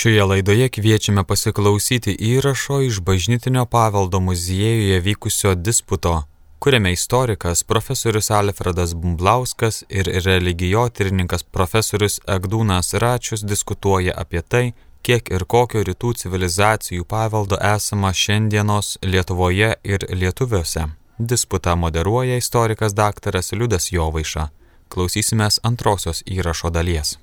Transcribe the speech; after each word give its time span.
Šioje 0.00 0.24
laidoje 0.24 0.68
kviečiame 0.72 1.26
pasiklausyti 1.28 2.14
įrašo 2.24 2.78
iš 2.80 3.00
Bažnytinio 3.04 3.66
paveldo 3.66 4.20
muziejuje 4.20 5.00
vykusio 5.00 5.54
disputo, 5.54 6.22
kuriame 6.58 6.92
istorikas 6.92 7.62
profesorius 7.64 8.30
Alfredas 8.30 8.94
Bumblauskas 8.94 9.82
ir 9.88 10.08
religijotyrininkas 10.24 11.42
profesorius 11.42 12.16
Egdūnas 12.36 12.94
Račius 12.94 13.44
diskutuoja 13.44 14.14
apie 14.16 14.40
tai, 14.42 14.72
kiek 15.02 15.28
ir 15.36 15.44
kokio 15.44 15.84
rytų 15.84 16.14
civilizacijų 16.22 17.04
paveldo 17.04 17.60
esama 17.76 18.16
šiandienos 18.16 18.96
Lietuvoje 19.02 19.74
ir 19.84 20.06
lietuviuose. 20.08 20.86
Disputą 21.18 21.76
moderuoja 21.76 22.40
istorikas 22.40 22.96
daktaras 22.96 23.52
Liudas 23.52 23.92
Jovaiša. 23.92 24.48
Klausysimės 24.88 25.60
antrosios 25.62 26.24
įrašo 26.24 26.72
dalies. 26.72 27.18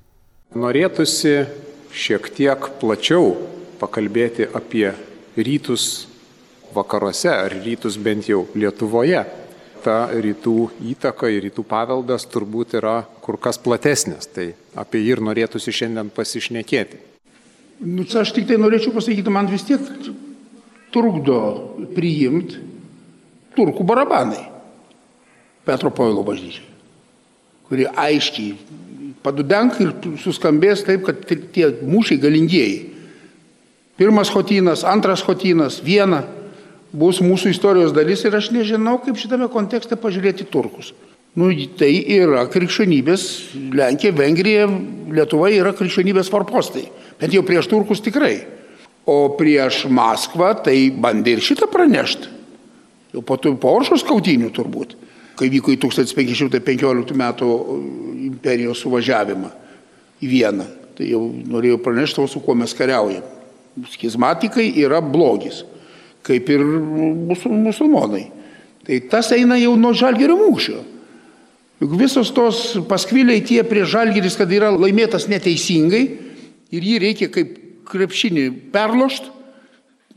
Norėtųsi 0.53 1.41
šiek 1.93 2.29
tiek 2.35 2.69
plačiau 2.81 3.35
pakalbėti 3.81 4.47
apie 4.57 4.91
rytus 5.37 6.07
vakaruose, 6.75 7.31
ar 7.31 7.53
rytus 7.63 7.97
bent 7.97 8.29
jau 8.29 8.45
Lietuvoje. 8.55 9.23
Ta 9.85 10.09
rytų 10.11 10.55
įtaka 10.91 11.29
ir 11.31 11.45
rytų 11.47 11.63
paveldas 11.67 12.25
turbūt 12.27 12.73
yra 12.79 13.03
kur 13.23 13.37
kas 13.39 13.59
platesnis, 13.61 14.27
tai 14.27 14.49
apie 14.75 15.03
jį 15.03 15.13
ir 15.15 15.21
norėtųsi 15.23 15.71
šiandien 15.71 16.09
pasišnekėti. 16.11 16.99
Nu, 17.85 18.03
aš 18.03 18.33
tik 18.33 18.47
tai 18.49 18.57
norėčiau 18.57 18.91
pasakyti, 18.95 19.31
man 19.31 19.47
vis 19.51 19.63
tiek 19.67 19.83
trukdo 20.91 21.37
priimti 21.95 22.63
turkų 23.57 23.85
barabanai 23.87 24.47
Petro 25.67 25.91
Povilo 25.93 26.23
bažnyčiai, 26.25 26.65
kurie 27.69 27.87
aiškiai 27.91 28.55
padudenk 29.25 29.79
ir 29.83 29.93
suskambės 30.21 30.85
taip, 30.87 31.07
kad 31.07 31.23
tie 31.53 31.71
mūšiai 31.81 32.21
galingieji. 32.21 32.79
Pirmas 33.97 34.29
hotynas, 34.29 34.83
antras 34.85 35.23
hotynas, 35.25 35.79
viena 35.81 36.21
bus 36.93 37.19
mūsų 37.23 37.51
istorijos 37.53 37.95
dalis 37.95 38.23
ir 38.25 38.35
aš 38.37 38.51
nežinau, 38.53 38.99
kaip 39.01 39.17
šitame 39.17 39.49
kontekste 39.51 39.97
pažiūrėti 39.99 40.45
turkus. 40.51 40.93
Nu, 41.37 41.49
tai 41.77 41.91
yra 42.17 42.47
krikščionybės, 42.49 43.23
Lenkija, 43.77 44.13
Vengrija, 44.17 44.69
Lietuva 45.13 45.51
yra 45.53 45.73
krikščionybės 45.77 46.31
forpostai. 46.33 46.87
Bet 47.21 47.33
jau 47.33 47.43
prieš 47.45 47.69
turkus 47.69 48.01
tikrai. 48.05 48.39
O 49.07 49.33
prieš 49.37 49.85
Maskvą 49.93 50.53
tai 50.65 50.89
bandė 50.93 51.37
ir 51.37 51.43
šitą 51.45 51.69
pranešti. 51.71 52.33
Jau 53.13 53.21
po, 53.25 53.37
po 53.37 53.75
oršos 53.77 54.05
kautinių 54.05 54.49
turbūt 54.53 54.97
kai 55.37 55.49
vyko 55.53 55.73
į 55.73 55.79
1515 55.85 57.15
metų 57.17 57.47
uh, 57.53 57.79
imperijos 58.27 58.81
suvažiavimą 58.83 59.51
į 60.21 60.31
Vieną. 60.31 60.67
Tai 60.97 61.05
jau 61.05 61.21
norėjau 61.29 61.77
pranešti, 61.85 62.25
su 62.25 62.41
kuo 62.41 62.55
mes 62.57 62.73
kariaujam. 62.73 63.25
Schizmatikai 63.93 64.71
yra 64.81 64.97
blogis, 65.03 65.61
kaip 66.25 66.49
ir 66.49 66.63
musulmonai. 66.65 68.25
Tai 68.87 68.97
tas 69.11 69.29
eina 69.35 69.59
jau 69.61 69.75
nuo 69.77 69.93
žalgerio 69.93 70.39
mūšio. 70.39 70.79
Juk 71.83 71.93
visos 71.99 72.31
tos 72.33 72.61
paskviliai 72.89 73.43
tie 73.45 73.61
prie 73.67 73.83
žalgeris, 73.85 74.37
kad 74.39 74.49
yra 74.49 74.71
laimėtas 74.73 75.27
neteisingai 75.29 76.03
ir 76.73 76.87
jį 76.89 76.97
reikia 77.03 77.29
kaip 77.29 77.53
krepšinį 77.87 78.47
perlošti, 78.73 79.29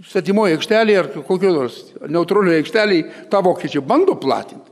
svetimoje 0.09 0.57
aikštelėje 0.57 1.01
ar 1.03 1.09
kokio 1.29 1.53
nors 1.53 1.77
neutralioje 2.09 2.63
aikštelėje 2.63 3.27
tą 3.33 3.43
vokiečiai 3.45 3.85
bando 3.85 4.17
platinti. 4.17 4.70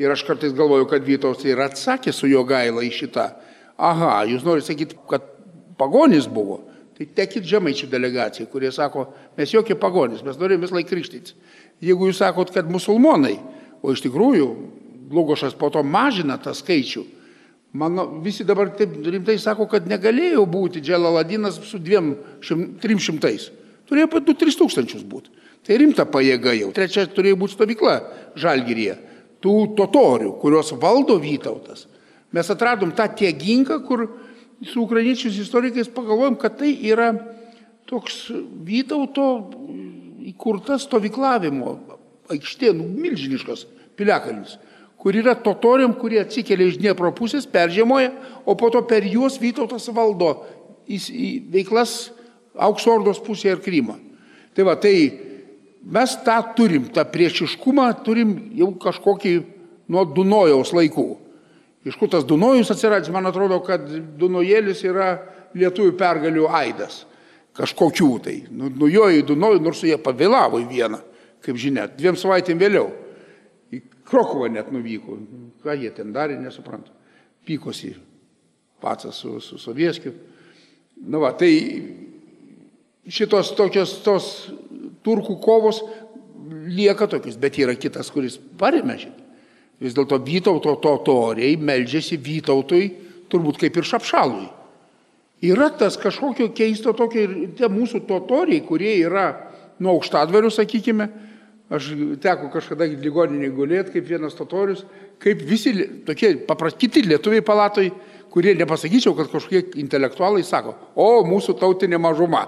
Ir 0.00 0.08
aš 0.08 0.22
kartais 0.24 0.54
galvoju, 0.56 0.86
kad 0.88 1.04
Vytautas 1.04 1.44
ir 1.44 1.60
atsakė 1.60 2.12
su 2.16 2.28
jo 2.30 2.40
gaila 2.48 2.80
į 2.86 2.90
šitą. 2.96 3.26
Aha, 3.76 4.22
jūs 4.30 4.46
norite 4.46 4.70
sakyti, 4.70 4.96
kad 5.10 5.26
pagonis 5.80 6.28
buvo. 6.28 6.62
Tai 6.96 7.06
tekit 7.16 7.44
žemaičių 7.48 7.88
delegacijai, 7.92 8.48
kurie 8.48 8.70
sako, 8.72 9.06
mes 9.36 9.52
jokie 9.52 9.76
pagonis, 9.80 10.24
mes 10.24 10.38
norime 10.40 10.64
vis 10.64 10.72
laik 10.72 10.88
krikštytis. 10.88 11.36
Jeigu 11.84 12.08
jūs 12.08 12.20
sakot, 12.20 12.52
kad 12.52 12.68
musulmonai, 12.68 13.38
o 13.80 13.92
iš 13.92 14.04
tikrųjų 14.04 14.48
Lugošas 15.10 15.56
po 15.58 15.72
to 15.74 15.80
mažina 15.82 16.36
tą 16.38 16.52
skaičių, 16.54 17.02
mano, 17.80 18.04
visi 18.24 18.44
dabar 18.46 18.70
taip 18.78 18.92
rimtai 19.04 19.36
sako, 19.42 19.66
kad 19.68 19.88
negalėjo 19.90 20.44
būti 20.48 20.84
Dželaladinas 20.84 21.58
su 21.66 21.80
dviem, 21.82 22.12
šim, 22.46 22.66
trim 22.80 23.00
šimtais. 23.02 23.48
Turėjo 23.90 24.06
apie 24.06 24.22
2-3 24.28 24.60
tūkstančius 24.60 25.04
būti. 25.08 25.32
Tai 25.66 25.80
rimta 25.82 26.06
pajėga 26.08 26.54
jau. 26.56 26.70
Trečia 26.76 27.08
turėjo 27.10 27.40
būti 27.40 27.56
stovykla 27.56 27.96
Žalgiryje 28.38 28.96
tų 29.40 29.74
totorių, 29.78 30.34
kurios 30.40 30.72
valdo 30.80 31.16
Vytautas. 31.20 31.86
Mes 32.30 32.50
atradom 32.52 32.92
tą 32.94 33.08
tieginką, 33.18 33.80
kur 33.86 34.06
su 34.62 34.84
ukrainiečiais 34.84 35.38
istorikais 35.40 35.90
pagalvojom, 35.92 36.36
kad 36.38 36.58
tai 36.60 36.74
yra 36.86 37.12
toks 37.88 38.28
Vytauto 38.66 39.26
įkurta 40.30 40.78
stovyklavimo 40.78 41.78
aikštė, 42.30 42.74
nu, 42.76 42.86
milžiniškas 43.00 43.64
piliakalnis, 43.98 44.58
kur 45.00 45.16
yra 45.16 45.34
totoriam, 45.34 45.94
kurie 45.96 46.20
atsikelia 46.22 46.68
iš 46.70 46.78
Dniepro 46.78 47.10
pusės, 47.16 47.48
peržiemoja, 47.50 48.12
o 48.44 48.54
po 48.54 48.70
to 48.70 48.84
per 48.86 49.06
juos 49.08 49.40
Vytautas 49.42 49.88
valdo 49.96 50.36
į, 50.86 51.00
veiklas 51.50 52.12
Auksordos 52.60 53.20
pusėje 53.22 53.56
ir 53.56 53.60
Krymą. 53.64 53.96
Tai 54.54 54.66
va, 54.66 54.74
tai 54.76 54.94
mes 55.82 56.14
tą 56.24 56.36
turim, 56.56 56.88
tą 56.92 57.04
priešiškumą 57.08 57.88
turim 58.04 58.36
jau 58.58 58.70
kažkokį 58.80 59.34
nuo 59.90 60.04
Dunojaus 60.04 60.72
laikų. 60.76 61.08
Iš 61.88 61.96
kur 61.96 62.10
tas 62.12 62.26
Dunojus 62.28 62.70
atsiradęs, 62.74 63.12
man 63.12 63.30
atrodo, 63.30 63.60
kad 63.64 63.86
Dunojėlis 64.20 64.82
yra 64.84 65.14
lietuvių 65.56 65.94
pergalių 65.98 66.48
aidas. 66.52 67.04
Kažkokių 67.56 68.10
tai. 68.22 68.36
Nu, 68.52 68.68
nujojo 68.68 69.22
į 69.22 69.24
Dunojų, 69.30 69.62
nors 69.64 69.80
jie 69.86 69.96
pavėlavo 70.00 70.60
į 70.60 70.68
vieną, 70.70 71.00
kaip 71.44 71.58
žinia, 71.58 71.88
dviem 71.96 72.18
savaitėm 72.20 72.60
vėliau. 72.60 72.90
Į 73.72 73.80
Krokovą 74.10 74.50
net 74.52 74.68
nuvyko. 74.74 75.16
Ką 75.64 75.74
jie 75.80 75.90
ten 75.96 76.12
darė, 76.12 76.36
nesuprantu. 76.40 76.92
Pykosi 77.48 77.94
pats 78.80 79.08
su, 79.16 79.38
su 79.40 79.58
Sovieskiu. 79.60 80.12
Na 81.00 81.20
va, 81.22 81.32
tai 81.32 81.50
šitos 83.08 83.54
tokios 83.56 83.96
tos 84.04 84.26
turkų 85.06 85.36
kovos 85.42 85.82
lieka 86.70 87.08
tokius, 87.10 87.38
bet 87.40 87.58
yra 87.60 87.74
kitas, 87.78 88.10
kuris 88.12 88.38
paremė 88.60 88.98
šitą. 89.00 89.28
Vis 89.80 89.96
dėlto 89.96 90.18
Vytauto 90.20 90.74
totoriai 90.82 91.56
meldžiasi 91.56 92.18
Vytautui, 92.20 92.90
turbūt 93.32 93.62
kaip 93.62 93.78
ir 93.80 93.86
Šapšalui. 93.88 94.48
Yra 95.48 95.70
tas 95.72 95.96
kažkokio 95.96 96.50
keisto 96.52 96.92
tokio 96.92 97.22
ir 97.24 97.32
tie 97.56 97.70
mūsų 97.72 98.02
totoriai, 98.08 98.60
kurie 98.66 98.98
yra 99.00 99.30
nuo 99.80 99.94
aukštadvarių, 99.96 100.50
sakykime, 100.52 101.06
aš 101.72 101.94
teko 102.20 102.50
kažkada 102.52 102.88
ligoninėje 102.90 103.54
gulėti 103.56 103.94
kaip 103.94 104.08
vienas 104.10 104.36
totorius, 104.36 104.84
kaip 105.22 105.40
visi 105.48 105.72
tokie 106.04 106.34
paprasti 106.44 106.90
lietuviai 107.06 107.44
palatoj, 107.46 107.88
kurie 108.30 108.52
nepasakyčiau, 108.58 109.14
kad 109.16 109.30
kažkokie 109.32 109.80
intelektualai 109.80 110.44
sako, 110.44 110.76
o 110.94 111.24
mūsų 111.26 111.56
tautinė 111.58 111.98
mažuma. 111.98 112.44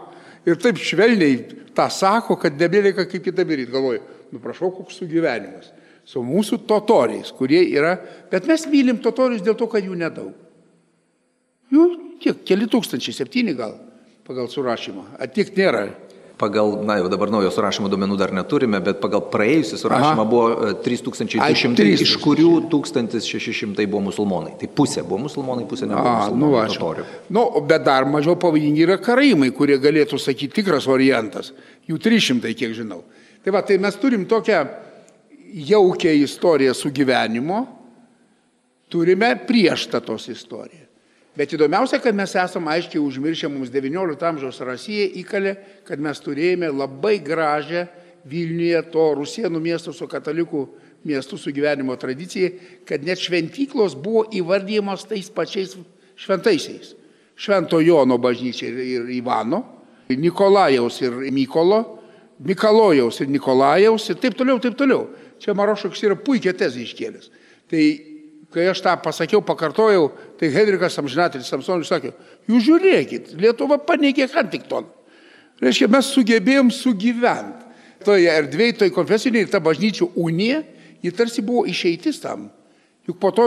Ir 0.48 0.58
taip 0.58 0.80
švelniai 0.82 1.38
tą 1.76 1.86
sako, 1.92 2.36
kad 2.40 2.58
nebelieka 2.58 3.06
kaip 3.08 3.22
kitą 3.24 3.44
daryti. 3.46 3.70
Galvoju, 3.72 4.02
nu 4.34 4.42
prašau, 4.42 4.72
koks 4.74 4.98
sugyvenimas. 5.02 5.70
Su 6.08 6.24
mūsų 6.26 6.64
totoriais, 6.66 7.30
kurie 7.36 7.60
yra, 7.70 7.94
bet 8.30 8.48
mes 8.50 8.64
mylim 8.66 8.98
totorius 9.02 9.44
dėl 9.44 9.54
to, 9.58 9.68
kad 9.70 9.84
jų 9.86 9.94
nedaug. 10.00 10.32
Jų 11.72 11.84
kiek, 12.22 12.42
keli 12.48 12.66
tūkstančiai, 12.70 13.14
septyni 13.14 13.54
gal 13.56 13.76
pagal 14.26 14.50
surašymą. 14.50 15.04
Atik 15.22 15.54
nėra 15.56 15.86
pagal, 16.42 16.74
na 16.82 16.96
jau 16.98 17.06
dabar 17.12 17.30
naujo 17.30 17.50
surašymo 17.54 17.86
duomenų 17.92 18.16
dar 18.18 18.32
neturime, 18.34 18.80
bet 18.82 18.98
pagal 19.02 19.22
praėjusią 19.30 19.78
surašymą 19.78 20.24
Aha. 20.24 20.26
buvo 20.26 20.72
3200, 20.82 21.84
e, 21.86 22.02
iš 22.02 22.16
kurių 22.22 22.50
1600 22.72 23.86
buvo 23.86 24.08
musulmonai. 24.08 24.56
Tai 24.58 24.70
pusė 24.74 25.04
buvo 25.06 25.22
musulmonai, 25.28 25.68
pusė 25.70 25.86
nebuvo. 25.86 26.10
A, 26.10 26.26
nu, 26.34 26.50
aš. 26.58 26.80
Nu, 27.30 27.46
bet 27.68 27.86
dar 27.86 28.08
mažiau 28.10 28.34
pavojingi 28.42 28.82
yra 28.88 28.98
karaimai, 29.02 29.52
kurie 29.54 29.78
galėtų 29.82 30.18
sakyti 30.18 30.62
tikras 30.62 30.90
variantas. 30.90 31.52
Jų 31.86 32.00
300, 32.02 32.54
kiek 32.58 32.74
žinau. 32.74 33.04
Tai 33.42 33.54
va, 33.54 33.62
tai 33.66 33.78
mes 33.82 33.98
turim 34.02 34.26
tokią 34.30 34.64
jaukę 35.70 36.14
istoriją 36.24 36.74
su 36.74 36.90
gyvenimo, 36.94 37.66
turime 38.90 39.34
prieštatos 39.46 40.28
istoriją. 40.34 40.81
Bet 41.36 41.54
įdomiausia, 41.56 41.96
kad 42.02 42.12
mes 42.16 42.34
esame 42.36 42.74
aiškiai 42.74 43.00
užmiršę 43.00 43.48
mums 43.48 43.70
XIX 43.72 44.26
amžiaus 44.28 44.60
Rasija 44.60 45.06
įkalė, 45.22 45.54
kad 45.88 46.00
mes 46.02 46.20
turėjome 46.20 46.68
labai 46.68 47.16
gražią 47.24 47.86
Vilniuje 48.28 48.82
to 48.92 49.06
Rusienų 49.18 49.58
miesto 49.58 49.94
su 49.96 50.06
katalikų 50.06 50.66
miestų 51.08 51.38
su 51.40 51.50
gyvenimo 51.54 51.96
tradicija, 51.98 52.52
kad 52.86 53.02
net 53.02 53.18
šventyklos 53.18 53.96
buvo 53.98 54.26
įvardyjamos 54.30 55.08
tais 55.10 55.30
pačiais 55.32 55.74
šventaisiais. 56.20 56.92
Švento 57.34 57.80
Jono 57.82 58.20
bažnyčia 58.22 58.68
ir 58.68 59.08
Ivano, 59.16 59.64
Nikolajaus 60.12 61.00
ir 61.02 61.16
Mykolo, 61.32 61.80
Mikalojaus 62.44 63.20
ir 63.24 63.32
Nikolajaus 63.32 64.10
ir 64.12 64.20
taip 64.20 64.36
toliau, 64.38 64.60
taip 64.62 64.76
toliau. 64.78 65.08
Čia 65.42 65.56
Marošoks 65.58 66.04
yra 66.04 66.14
puikia 66.18 66.52
tezė 66.54 66.84
iškėlęs. 66.84 67.30
Tai 67.72 67.82
kai 68.52 68.68
aš 68.70 68.82
tą 68.84 68.94
pasakiau, 69.02 69.42
pakartojau, 69.44 70.10
tai 70.40 70.50
Henrikas 70.54 70.98
Amžinatelis 71.00 71.50
Samsonis 71.50 71.90
sakė, 71.90 72.12
jūs 72.50 72.66
žiūrėkit, 72.68 73.32
Lietuva 73.40 73.78
paneigė 73.82 74.28
Huntingtoną. 74.32 74.90
Reiškia, 75.62 75.88
mes 75.92 76.08
sugebėjom 76.10 76.72
sugyventi. 76.74 77.70
Toje 78.02 78.26
erdvėje, 78.26 78.80
toje 78.80 78.94
konfesinėje, 78.96 79.52
ta 79.52 79.60
bažnyčių 79.62 80.08
unija, 80.18 80.64
ji 81.04 81.12
tarsi 81.14 81.44
buvo 81.46 81.62
išeitis 81.70 82.18
tam. 82.22 82.48
Juk 83.06 83.20
po 83.22 83.30
to 83.34 83.46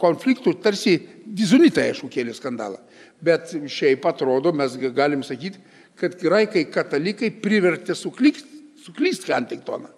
konfliktų 0.00 0.58
tarsi 0.60 0.98
dizunitai, 1.24 1.88
aišku, 1.94 2.10
kėlė 2.12 2.34
skandalą. 2.36 2.82
Bet 3.24 3.54
šiaip 3.64 4.04
atrodo, 4.06 4.52
mes 4.52 4.76
galim 4.92 5.24
sakyti, 5.24 5.62
kad 5.98 6.14
graikai 6.20 6.66
katalikai 6.70 7.32
privertė 7.42 7.96
suklysti 7.96 8.58
suklyst 8.88 9.28
Huntingtoną. 9.28 9.90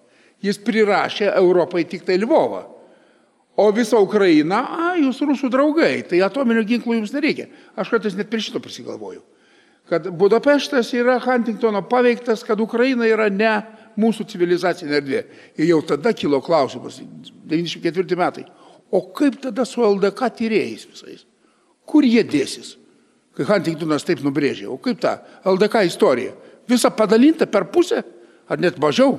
Jis 0.43 0.59
prirašė 0.65 1.31
Europai 1.37 1.85
tik 1.89 2.07
tai 2.09 2.19
Lvovą. 2.21 2.65
O 3.61 3.69
visą 3.77 3.99
Ukrainą, 4.01 4.57
a, 4.57 4.95
jūs 4.97 5.19
rusų 5.21 5.51
draugai, 5.53 6.01
tai 6.09 6.23
atominio 6.25 6.63
ginklo 6.65 6.95
jums 6.97 7.13
nereikia. 7.13 7.51
Aš 7.77 7.91
kartais 7.93 8.17
net 8.17 8.31
prie 8.33 8.41
šito 8.41 8.61
prisigalvoju. 8.63 9.21
Kad 9.91 10.07
Budapeštas 10.17 10.95
yra 10.97 11.19
Huntingtono 11.21 11.83
paveiktas, 11.91 12.45
kad 12.47 12.61
Ukraina 12.63 13.09
yra 13.11 13.27
ne 13.29 13.53
mūsų 14.01 14.25
civilizacinė 14.33 14.97
erdvė. 15.01 15.23
Ir 15.59 15.73
jau 15.75 15.81
tada 15.93 16.15
kilo 16.17 16.41
klausimas, 16.45 17.03
94 17.51 18.17
metai. 18.17 18.47
O 18.91 19.03
kaip 19.15 19.37
tada 19.43 19.67
su 19.69 19.85
LDK 19.85 20.31
tyrėjais 20.41 20.87
visais? 20.89 21.27
Kur 21.85 22.07
jie 22.07 22.23
dėsis? 22.25 22.79
Kai 23.37 23.45
Huntingtonas 23.51 24.07
taip 24.07 24.23
nubrėžė. 24.25 24.71
O 24.73 24.79
kaip 24.81 25.03
ta 25.03 25.19
LDK 25.45 25.85
istorija? 25.91 26.33
Visa 26.71 26.89
padalinta 26.95 27.51
per 27.51 27.69
pusę, 27.75 28.01
ar 28.49 28.63
net 28.63 28.81
mažiau 28.81 29.19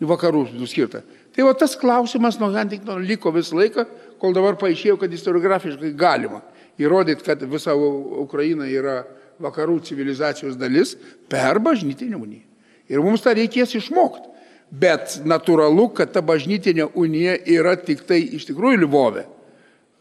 į 0.00 0.08
vakarų 0.08 0.46
skirta. 0.68 1.02
Tai 1.40 1.46
va 1.46 1.54
tas 1.56 1.72
klausimas 1.72 2.36
nuo 2.36 2.50
Huntingtono 2.52 3.00
liko 3.00 3.30
visą 3.32 3.56
laiką, 3.56 3.86
kol 4.20 4.34
dabar 4.36 4.58
paaiškėjo, 4.60 4.98
kad 5.00 5.12
istoriografiškai 5.16 5.94
galima 5.96 6.42
įrodyti, 6.76 7.24
kad 7.24 7.40
visa 7.48 7.72
Ukraina 7.72 8.66
yra 8.68 8.98
vakarų 9.40 9.78
civilizacijos 9.86 10.58
dalis 10.60 10.92
per 11.32 11.56
bažnytinę 11.64 12.18
uniją. 12.18 12.44
Ir 12.92 13.00
mums 13.00 13.24
tą 13.24 13.32
reikės 13.38 13.72
išmokti. 13.78 14.28
Bet 14.68 15.14
natūralu, 15.24 15.86
kad 15.96 16.12
ta 16.12 16.20
bažnytinė 16.20 16.90
unija 16.92 17.38
yra 17.48 17.72
tik 17.80 18.04
tai 18.04 18.20
iš 18.36 18.44
tikrųjų 18.50 18.82
Livove, 18.82 19.24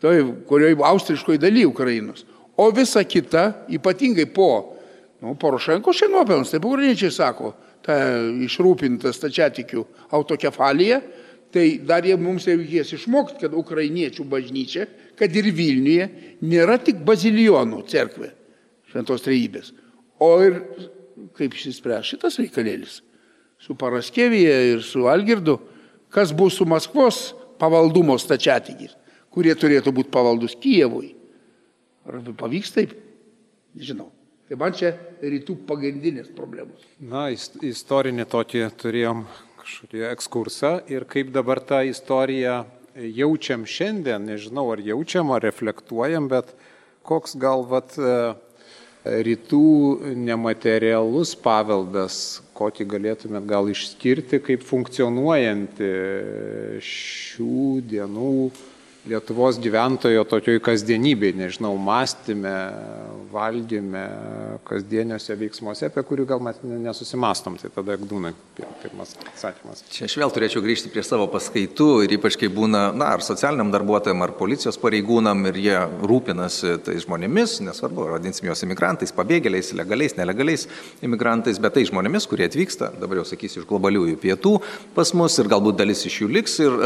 tai, 0.04 0.18
kurioje 0.50 0.76
austriškoji 0.90 1.40
daly 1.40 1.64
Ukrainos. 1.70 2.26
O 2.60 2.68
visa 2.76 3.06
kita, 3.08 3.64
ypatingai 3.72 4.28
po 4.28 4.50
nu, 5.24 5.38
Porošenko 5.40 5.96
šiandien 5.96 6.20
nuopelnas, 6.20 6.52
taip 6.52 6.68
ukrainiečiai 6.68 7.16
sako, 7.16 7.56
ta 7.88 7.96
išrūpinta 8.44 9.16
stačiatikių 9.16 9.88
autokefalija, 10.20 11.00
tai 11.54 11.80
dar 11.86 12.06
jie 12.06 12.16
mums 12.19 12.48
reikės 12.50 12.94
išmokti, 12.98 13.40
kad 13.44 13.56
ukrainiečių 13.57 14.25
bažnyčia, 14.30 14.88
kad 15.19 15.34
ir 15.36 15.50
Vilniuje, 15.56 16.10
nėra 16.46 16.78
tik 16.81 17.01
bazilijonų 17.06 17.84
cerkvė 17.90 18.31
šventos 18.90 19.25
trejybės, 19.25 19.74
o 20.22 20.31
ir 20.46 20.62
kaip 21.38 21.54
išsispręs 21.54 22.13
šitas 22.13 22.40
reikalėlis 22.42 23.00
su 23.60 23.75
Paraskevija 23.75 24.56
ir 24.74 24.84
su 24.84 25.06
Algirdu, 25.12 25.60
kas 26.10 26.31
bus 26.34 26.57
su 26.57 26.66
Maskvos 26.66 27.34
pavaldumo 27.60 28.16
stačiatikis, 28.19 28.95
kurie 29.30 29.54
turėtų 29.56 29.94
būti 29.95 30.13
pavaldus 30.13 30.56
Kijevui. 30.62 31.12
Ar 32.07 32.24
pavyks 32.40 32.72
taip? 32.74 32.95
Nežinau. 33.78 34.10
Tai 34.50 34.57
man 34.57 34.74
čia 34.74 34.95
rytų 35.22 35.60
pagrindinės 35.69 36.31
problemos. 36.34 36.81
Na, 36.98 37.28
istorinį 37.30 38.25
tokį 38.31 38.63
turėjom 38.81 39.28
kažkokį 39.69 40.01
ekskursą 40.10 40.69
ir 40.89 41.06
kaip 41.06 41.30
dabar 41.33 41.60
tą 41.62 41.83
istoriją 41.86 42.66
jaučiam 42.95 43.66
šiandien, 43.69 44.25
nežinau 44.25 44.71
ar 44.74 44.80
jaučiam, 44.81 45.30
ar 45.31 45.44
reflektuojam, 45.45 46.27
bet 46.27 46.56
koks 47.06 47.36
gal 47.38 47.63
vat 47.69 47.94
rytų 49.06 50.16
nematerialus 50.18 51.36
paveldas, 51.38 52.42
kokį 52.57 52.88
galėtumėt 52.89 53.45
gal 53.48 53.69
išskirti 53.69 54.42
kaip 54.42 54.66
funkcionuojantį 54.66 55.92
šių 56.81 57.62
dienų 57.94 58.33
Lietuvos 59.07 59.56
gyventojo 59.63 60.25
tokioj 60.28 60.57
kasdienybėje, 60.60 61.38
nežinau, 61.40 61.72
mąstymė, 61.80 62.56
valdyme, 63.31 64.01
kasdieniuose 64.68 65.38
veiksmuose, 65.40 65.88
apie 65.88 66.04
kurių 66.04 66.25
gal 66.28 66.42
mes 66.44 66.60
nesusimastom. 66.68 67.56
Tai 67.62 67.72
tada 67.74 67.96
Gdūnai, 68.00 68.34
pirmas 68.81 69.13
atsakymas. 69.24 69.86
Čia 69.94 70.04
aš 70.10 70.16
vėl 70.19 70.34
turėčiau 70.36 70.63
grįžti 70.66 70.92
prie 70.92 71.04
savo 71.06 71.30
paskaitų 71.31 71.88
ir 72.06 72.16
ypač 72.18 72.36
kai 72.42 72.50
būna, 72.51 72.90
na, 72.98 73.13
ar 73.16 73.24
socialiniam 73.24 73.72
darbuotojam, 73.72 74.24
ar 74.25 74.34
policijos 74.38 74.80
pareigūnam 74.81 75.48
ir 75.48 75.62
jie 75.63 75.78
rūpinasi 76.10 76.75
tais 76.84 77.06
žmonėmis, 77.06 77.60
nesvarbu, 77.66 78.10
vadinsim 78.18 78.50
juos 78.50 78.66
imigrantais, 78.68 79.16
pabėgėliais, 79.16 79.72
legaliais, 79.80 80.18
nelegaliais 80.19 80.68
imigrantais, 81.06 81.62
bet 81.62 81.78
tai 81.78 81.86
žmonėmis, 81.88 82.28
kurie 82.30 82.50
atvyksta, 82.50 82.92
dabar 83.00 83.22
jau 83.22 83.28
sakysiu, 83.31 83.63
iš 83.63 83.69
globaliųjų 83.69 84.19
pietų 84.19 84.56
pas 84.98 85.13
mus 85.16 85.40
ir 85.40 85.52
galbūt 85.52 85.80
dalis 85.80 86.04
iš 86.10 86.22
jų 86.24 86.31
liks. 86.40 86.60
Ir, 86.66 86.78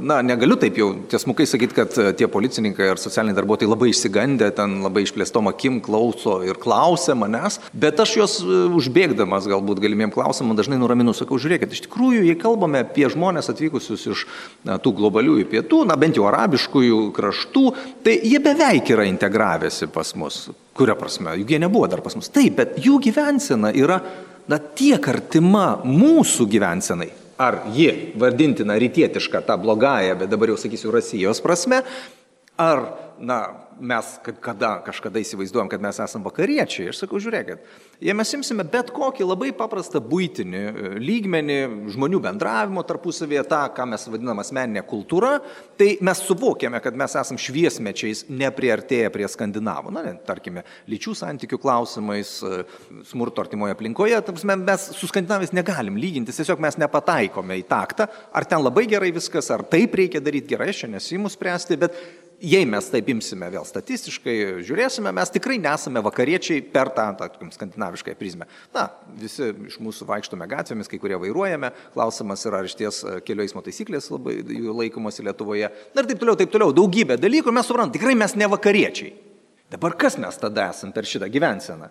na, 0.00 0.20
negaliu 0.24 0.56
taip 0.60 0.78
jau 0.80 0.92
tiesmukai 1.10 1.48
sakyti, 1.48 1.67
kad 1.76 1.94
tie 2.18 2.28
policininkai 2.30 2.90
ar 2.92 3.00
socialiniai 3.00 3.36
darbuotojai 3.36 3.70
labai 3.70 3.90
išsigandę, 3.92 4.50
ten 4.56 4.78
labai 4.84 5.04
išplėstom 5.06 5.50
akim 5.50 5.80
klauso 5.84 6.38
ir 6.46 6.58
klausia 6.60 7.16
manęs, 7.18 7.58
bet 7.72 8.00
aš 8.02 8.14
juos 8.18 8.36
e, 8.42 8.60
užbėgdamas 8.78 9.48
galbūt 9.50 9.82
galimiem 9.82 10.12
klausimam 10.14 10.56
dažnai 10.58 10.78
nuraminu, 10.80 11.14
sakau, 11.16 11.40
žiūrėkit, 11.40 11.74
iš 11.74 11.84
tikrųjų, 11.88 12.24
jei 12.28 12.38
kalbame 12.38 12.82
apie 12.84 13.08
žmonės 13.12 13.50
atvykusius 13.52 14.06
iš 14.14 14.24
na, 14.68 14.78
tų 14.82 14.94
globaliųjų 15.00 15.48
pietų, 15.52 15.82
na 15.88 15.98
bent 16.00 16.18
jau 16.18 16.26
arabiškųjų 16.30 17.02
kraštų, 17.16 17.66
tai 18.06 18.18
jie 18.22 18.40
beveik 18.44 18.94
yra 18.94 19.08
integravęsi 19.10 19.90
pas 19.94 20.14
mus. 20.18 20.46
Kuria 20.78 20.94
prasme, 20.98 21.34
juk 21.40 21.50
jie 21.50 21.58
nebuvo 21.62 21.88
dar 21.90 22.04
pas 22.04 22.14
mus. 22.14 22.30
Taip, 22.30 22.58
bet 22.60 22.76
jų 22.84 23.00
gyvensena 23.08 23.72
yra 23.74 23.98
na, 24.48 24.58
tiek 24.58 25.02
artima 25.10 25.72
mūsų 25.84 26.46
gyvensenai, 26.50 27.10
ar 27.38 27.60
ji 27.74 28.12
vardintina 28.18 28.78
rytietiška, 28.78 29.42
ta 29.46 29.56
blogąją, 29.56 30.16
bet 30.18 30.30
dabar 30.30 30.52
jau 30.52 30.58
sakysiu 30.58 30.90
Rusijos 30.94 31.40
prasme, 31.44 31.82
ar, 32.58 32.84
na, 33.18 33.67
mes 33.80 34.06
kada 34.42 34.78
kažkada 34.86 35.20
įsivaizduojam, 35.22 35.68
kad 35.70 35.82
mes 35.82 35.98
esame 36.02 36.26
vakariečiai. 36.26 36.90
Aš 36.92 37.02
sakau, 37.02 37.20
žiūrėkit, 37.22 37.64
jei 38.04 38.14
mes 38.16 38.32
imsime 38.36 38.66
bet 38.68 38.92
kokį 38.94 39.26
labai 39.26 39.50
paprastą 39.56 40.00
būtinį 40.04 40.60
e, 40.60 40.90
lygmenį 41.02 41.58
žmonių 41.94 42.20
bendravimo 42.24 42.84
tarpusavėje, 42.86 43.44
tą, 43.50 43.62
ką 43.76 43.86
mes 43.92 44.06
vadinam 44.10 44.42
asmeninė 44.42 44.84
kultūra, 44.88 45.38
tai 45.80 45.90
mes 46.04 46.22
suvokiame, 46.26 46.80
kad 46.84 46.98
mes 46.98 47.16
esame 47.20 47.42
šviesmečiais 47.42 48.24
nepriartėję 48.28 49.10
prie 49.14 49.28
skandinavų. 49.30 49.94
Na, 49.94 50.04
tarkime, 50.28 50.64
lyčių 50.90 51.16
santykių 51.22 51.60
klausimais, 51.62 52.36
e, 52.42 52.62
smurto 53.08 53.44
artimoje 53.44 53.76
aplinkoje, 53.76 54.22
mes 54.58 54.88
su 54.98 55.10
skandinavais 55.10 55.54
negalim 55.56 55.98
lygintis, 56.00 56.38
tiesiog 56.40 56.62
mes 56.62 56.78
nepataikome 56.80 57.60
į 57.62 57.66
taktą, 57.70 58.08
ar 58.32 58.48
ten 58.48 58.62
labai 58.64 58.86
gerai 58.90 59.12
viskas, 59.14 59.50
ar 59.54 59.64
taip 59.68 59.94
reikia 59.98 60.22
daryti 60.24 60.54
gerai, 60.54 60.72
aš 60.72 60.84
čia 60.84 60.94
nesimu 60.94 61.30
spręsti, 61.32 61.78
bet 61.80 61.96
jei 62.40 62.66
mes 62.68 62.86
taip 62.92 63.08
imsime 63.10 63.48
vėl 63.52 63.66
statistiškai, 63.66 64.34
žiūrėsime, 64.66 65.10
mes 65.14 65.32
tikrai 65.34 65.58
nesame 65.62 66.02
vakariečiai 66.04 66.62
per 66.72 66.90
tą, 66.94 67.08
tarkim, 67.18 67.50
skandinavišką 67.54 68.14
prizmę. 68.18 68.48
Na, 68.74 68.88
visi 69.18 69.50
iš 69.68 69.78
mūsų 69.82 70.06
vaikštome 70.08 70.48
gatvėmis, 70.50 70.90
kai 70.90 71.00
kurie 71.02 71.18
vairuojame, 71.20 71.72
klausimas 71.96 72.46
yra, 72.48 72.62
ar 72.62 72.70
iš 72.70 72.76
ties 72.78 73.00
e, 73.02 73.18
kelių 73.26 73.46
eismo 73.46 73.62
taisyklės 73.66 74.10
labai 74.14 74.40
laikomasi 74.82 75.26
Lietuvoje. 75.26 75.70
Na 75.94 76.04
ir 76.04 76.10
taip 76.10 76.22
toliau, 76.22 76.38
taip 76.38 76.52
toliau, 76.54 76.74
daugybė 76.76 77.18
dalykų 77.20 77.54
mes 77.54 77.68
suprantam, 77.68 77.94
tikrai 77.98 78.14
mes 78.18 78.36
ne 78.38 78.50
vakariečiai. 78.50 79.14
Dabar 79.74 79.98
kas 80.00 80.16
mes 80.20 80.38
tada 80.40 80.70
esame 80.72 80.94
per 80.96 81.08
šitą 81.08 81.28
gyvenseną? 81.32 81.90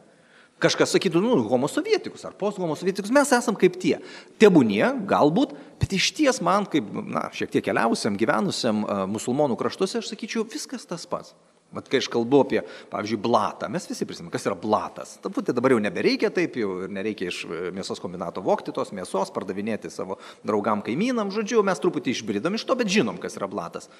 Kažkas 0.58 0.96
sakytų, 0.96 1.22
nu, 1.22 1.36
homosovietikus 1.52 2.24
ar 2.26 2.34
posthomosovietikus, 2.38 3.14
mes 3.14 3.34
esam 3.36 3.58
kaip 3.60 3.76
tie. 3.78 4.00
Tebūnie, 4.42 4.82
galbūt, 5.10 5.54
bet 5.78 5.94
iš 5.94 6.10
ties 6.18 6.42
man, 6.42 6.66
kaip, 6.66 6.88
na, 7.06 7.28
šiek 7.30 7.52
tiek 7.54 7.66
keliausiam, 7.68 8.18
gyvenusiam 8.18 8.82
musulmonų 9.14 9.60
kraštuose, 9.60 10.02
aš 10.02 10.10
sakyčiau, 10.10 10.48
viskas 10.50 10.90
tas 10.90 11.06
pats. 11.10 11.36
Mat, 11.76 11.90
kai 11.92 12.00
aš 12.00 12.08
kalbu 12.08 12.40
apie, 12.46 12.62
pavyzdžiui, 12.88 13.20
blatą, 13.20 13.68
mes 13.70 13.84
visi 13.90 14.06
prisimėm, 14.08 14.30
kas 14.32 14.46
yra 14.48 14.56
blatas. 14.56 15.18
Turbūt 15.20 15.50
dabar 15.52 15.74
jau 15.76 15.82
nebereikia 15.84 16.30
taip, 16.32 16.56
jau 16.56 16.70
ir 16.86 16.94
nereikia 16.96 17.28
iš 17.28 17.42
e, 17.44 17.58
mėsos 17.76 18.00
kombinato 18.00 18.40
vokti 18.44 18.72
tos 18.74 18.94
mėsos, 18.96 19.34
pardavinėti 19.36 19.92
savo 19.92 20.16
draugam 20.48 20.80
kaimynam, 20.86 21.28
žodžiu, 21.36 21.60
mes 21.68 21.84
truputį 21.84 22.14
išbridom 22.16 22.56
iš 22.56 22.64
to, 22.70 22.78
bet 22.80 22.88
žinom, 22.94 23.20
kas 23.20 23.36
yra 23.36 23.52
blatas. 23.52 23.92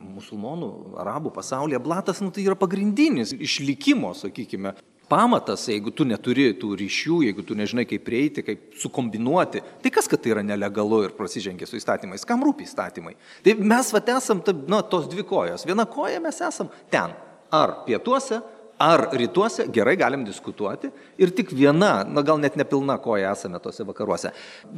Musulmonų, 0.00 0.70
arabų 1.04 1.34
pasaulyje 1.36 1.82
blatas, 1.84 2.24
nu, 2.24 2.32
tai 2.32 2.46
yra 2.48 2.56
pagrindinis 2.56 3.36
išlikimo, 3.36 4.14
sakykime, 4.16 4.72
pamatas, 5.10 5.66
jeigu 5.70 5.92
tu 5.94 6.06
neturi 6.08 6.50
tų 6.58 6.72
ryšių, 6.80 7.18
jeigu 7.26 7.44
tu 7.46 7.56
nežinai, 7.58 7.86
kaip 7.90 8.04
prieiti, 8.06 8.44
kaip 8.46 8.78
sukombinuoti, 8.78 9.64
tai 9.82 9.92
kas, 9.94 10.08
kad 10.10 10.22
tai 10.22 10.34
yra 10.36 10.44
nelegalu 10.46 11.02
ir 11.08 11.16
prasižengia 11.18 11.68
su 11.68 11.78
įstatymais, 11.80 12.26
kam 12.28 12.44
rūpi 12.46 12.68
įstatymai. 12.68 13.16
Tai 13.44 13.56
mes 13.58 13.90
vat 13.96 14.14
esam, 14.14 14.44
na, 14.70 14.84
tos 14.86 15.10
dvi 15.10 15.26
kojos. 15.26 15.66
Viena 15.68 15.88
koja 15.90 16.22
mes 16.22 16.40
esam 16.46 16.70
ten, 16.92 17.18
ar 17.50 17.80
pietuose, 17.88 18.40
Ar 18.80 19.10
rytuose 19.12 19.66
gerai 19.68 19.92
galim 20.00 20.22
diskutuoti 20.24 20.88
ir 21.20 21.34
tik 21.36 21.50
viena, 21.52 21.98
na 22.08 22.22
gal 22.24 22.38
net 22.40 22.54
nepilna 22.56 22.94
koja 23.04 23.34
esame 23.34 23.58
tose 23.60 23.84
vakaruose. 23.84 24.30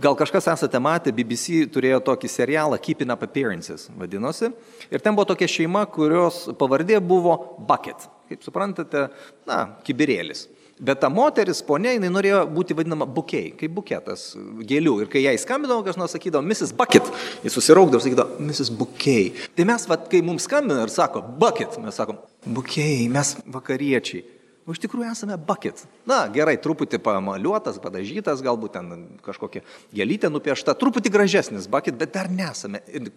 Gal 0.03 0.17
kažkas 0.19 0.49
esate 0.51 0.81
matę, 0.83 1.13
BBC 1.15 1.69
turėjo 1.71 2.01
tokį 2.09 2.31
serialą 2.33 2.81
Keeping 2.83 3.15
Up 3.15 3.23
Appearances, 3.23 3.87
vadinosi. 3.95 4.51
Ir 4.91 5.05
ten 5.05 5.15
buvo 5.15 5.29
tokia 5.31 5.47
šeima, 5.47 5.85
kurios 5.87 6.49
pavardė 6.59 6.99
buvo 6.99 7.37
Bucket. 7.69 8.09
Kaip 8.33 8.45
suprantate, 8.49 9.07
na, 9.49 9.63
kibirėlis. 9.87 10.49
Bet 10.83 10.99
ta 10.99 11.07
moteris, 11.13 11.61
ponia, 11.63 11.93
jinai 11.95 12.09
norėjo 12.11 12.41
būti 12.51 12.75
vadinama 12.75 13.07
bukiai, 13.07 13.53
kaip 13.55 13.71
buketas 13.77 14.33
gėlių. 14.67 14.97
Ir 15.05 15.11
kai 15.13 15.23
jai 15.23 15.37
skambindavo, 15.39 15.85
kas 15.87 15.99
nors 16.01 16.17
sakydavo, 16.17 16.43
Mrs. 16.43 16.73
Bucket, 16.75 17.07
jis 17.45 17.55
susiraukdavo 17.55 18.01
ir 18.01 18.07
sakydavo, 18.09 18.43
Mrs. 18.43 18.73
Bukiai. 18.81 19.29
Tai 19.55 19.69
mes, 19.69 19.87
vat, 19.91 20.09
kai 20.11 20.25
mums 20.27 20.49
skambina 20.49 20.83
ir 20.83 20.91
sako, 20.91 21.23
Bucket, 21.39 21.77
mes 21.85 22.01
sakom, 22.01 22.19
Bukiai, 22.43 23.05
mes 23.13 23.37
vakariečiai. 23.47 24.25
O 24.63 24.75
iš 24.75 24.79
tikrųjų 24.85 25.09
esame 25.11 25.35
bucket. 25.43 25.81
Na, 26.07 26.21
gerai, 26.31 26.55
truputį 26.63 27.01
pamaliuotas, 27.03 27.81
padažytas, 27.83 28.45
galbūt 28.47 28.77
ten 28.77 28.93
kažkokia 29.27 29.65
gėlytė 29.95 30.31
nupiešta, 30.31 30.77
truputį 30.79 31.11
gražesnis 31.11 31.67
bucket, 31.71 31.99
bet 31.99 32.15
dar 32.15 32.31
nesame. 32.31 32.79
Ir 32.87 33.11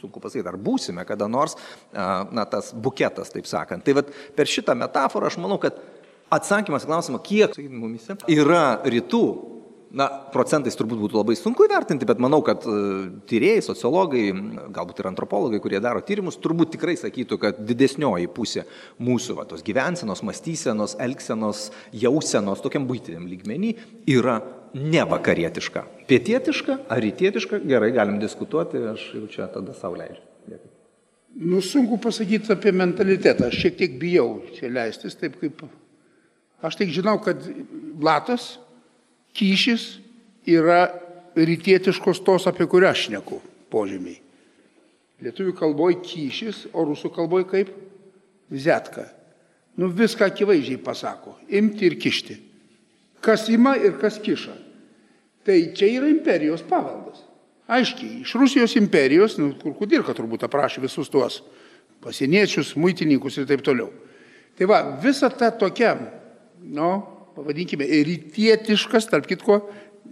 sunku 0.00 0.22
pasakyti, 0.22 0.48
ar 0.48 0.58
būsime 0.60 1.04
kada 1.08 1.28
nors, 1.30 1.56
na, 1.92 2.48
tas 2.50 2.72
buketas, 2.74 3.32
taip 3.32 3.48
sakant. 3.50 3.84
Tai 3.86 4.00
vat, 4.00 4.12
per 4.36 4.50
šitą 4.50 4.76
metaforą 4.78 5.30
aš 5.30 5.40
manau, 5.42 5.60
kad 5.62 5.78
Atsakymas 6.30 6.84
į 6.86 6.90
klausimą, 6.90 7.18
kiek 7.26 7.56
mumise 7.74 8.14
yra 8.30 8.78
rytų, 8.86 9.24
na, 9.98 10.06
procentais 10.30 10.76
turbūt 10.78 11.00
būtų 11.02 11.18
labai 11.18 11.34
sunku 11.34 11.66
įvertinti, 11.66 12.06
bet 12.06 12.20
manau, 12.22 12.38
kad 12.46 12.62
uh, 12.70 13.08
tyrėjai, 13.26 13.64
sociologai, 13.66 14.22
galbūt 14.70 15.02
ir 15.02 15.08
antropologai, 15.10 15.58
kurie 15.62 15.80
daro 15.82 16.02
tyrimus, 16.06 16.38
turbūt 16.38 16.76
tikrai 16.76 16.94
sakytų, 17.00 17.40
kad 17.42 17.58
didesnioji 17.66 18.30
pusė 18.30 18.62
mūsų, 19.02 19.40
va, 19.40 19.48
tos 19.50 19.66
gyvensenos, 19.66 20.22
mąstysenos, 20.26 20.94
elgsenos, 21.02 21.66
jausenos, 22.04 22.62
tokiam 22.62 22.86
būtiniam 22.86 23.26
lygmenį 23.30 23.74
yra 24.14 24.38
nevakarietiška. 24.74 25.84
Pietietiška 26.10 26.78
ar 26.90 27.02
rytietiška, 27.02 27.60
gerai, 27.66 27.92
galim 27.96 28.20
diskutuoti, 28.22 28.82
aš 28.92 29.06
jau 29.16 29.26
čia 29.30 29.48
tada. 29.52 29.74
Dėkui. 29.74 30.70
Nu, 31.40 31.60
sunku 31.62 32.00
pasakyti 32.02 32.50
apie 32.52 32.72
mentalitetą, 32.74 33.50
aš 33.50 33.60
šiek 33.64 33.76
tiek 33.78 34.00
bijau 34.00 34.40
čia 34.56 34.70
leistis, 34.72 35.14
taip 35.18 35.38
kaip 35.40 35.62
Aš 36.60 36.76
tik 36.76 36.90
žinau, 36.92 37.16
kad 37.24 37.40
blatas, 37.96 38.58
kyšis 39.36 39.94
yra 40.48 40.90
rytietiškos 41.38 42.20
tos, 42.26 42.44
apie 42.50 42.66
kurią 42.68 42.90
aš 42.92 43.06
neku 43.14 43.38
požymiai. 43.72 44.18
Lietuvių 45.24 45.54
kalboje 45.56 46.00
kyšis, 46.04 46.66
o 46.76 46.84
rusų 46.88 47.12
kalboje 47.16 47.48
kaip 47.48 47.72
vzetka. 48.52 49.06
Nu 49.80 49.88
viską 49.88 50.28
akivaizdžiai 50.28 50.80
pasako. 50.84 51.36
Imti 51.48 51.88
ir 51.88 51.96
kišti. 52.00 52.36
Kas 53.24 53.48
ima 53.52 53.74
ir 53.76 53.98
kas 54.00 54.18
kiša. 54.22 54.56
Tai 55.44 55.56
čia 55.76 55.88
yra 55.98 56.08
imperijos 56.10 56.62
paveldas. 56.68 57.24
Aiškiai, 57.70 58.22
iš 58.24 58.34
Rusijos 58.34 58.74
imperijos, 58.76 59.36
nu, 59.38 59.52
kur 59.60 59.76
Kudirka 59.78 60.14
turbūt 60.16 60.42
aprašė 60.46 60.82
visus 60.82 61.10
tuos 61.12 61.38
pasieniečius, 62.02 62.74
muitininkus 62.80 63.38
ir 63.38 63.46
taip 63.48 63.62
toliau. 63.64 63.90
Tai 64.58 64.66
va, 64.68 64.80
visa 65.02 65.30
ta 65.30 65.52
tokia 65.54 65.94
nu, 66.60 66.90
pavadinkime, 67.36 67.86
rytietiškas, 68.06 69.06
tarp 69.10 69.28
kitko, 69.30 69.60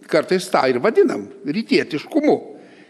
kartais 0.08 0.46
tą 0.52 0.64
ir 0.70 0.78
vadinam, 0.84 1.26
rytietiškumu. 1.44 2.36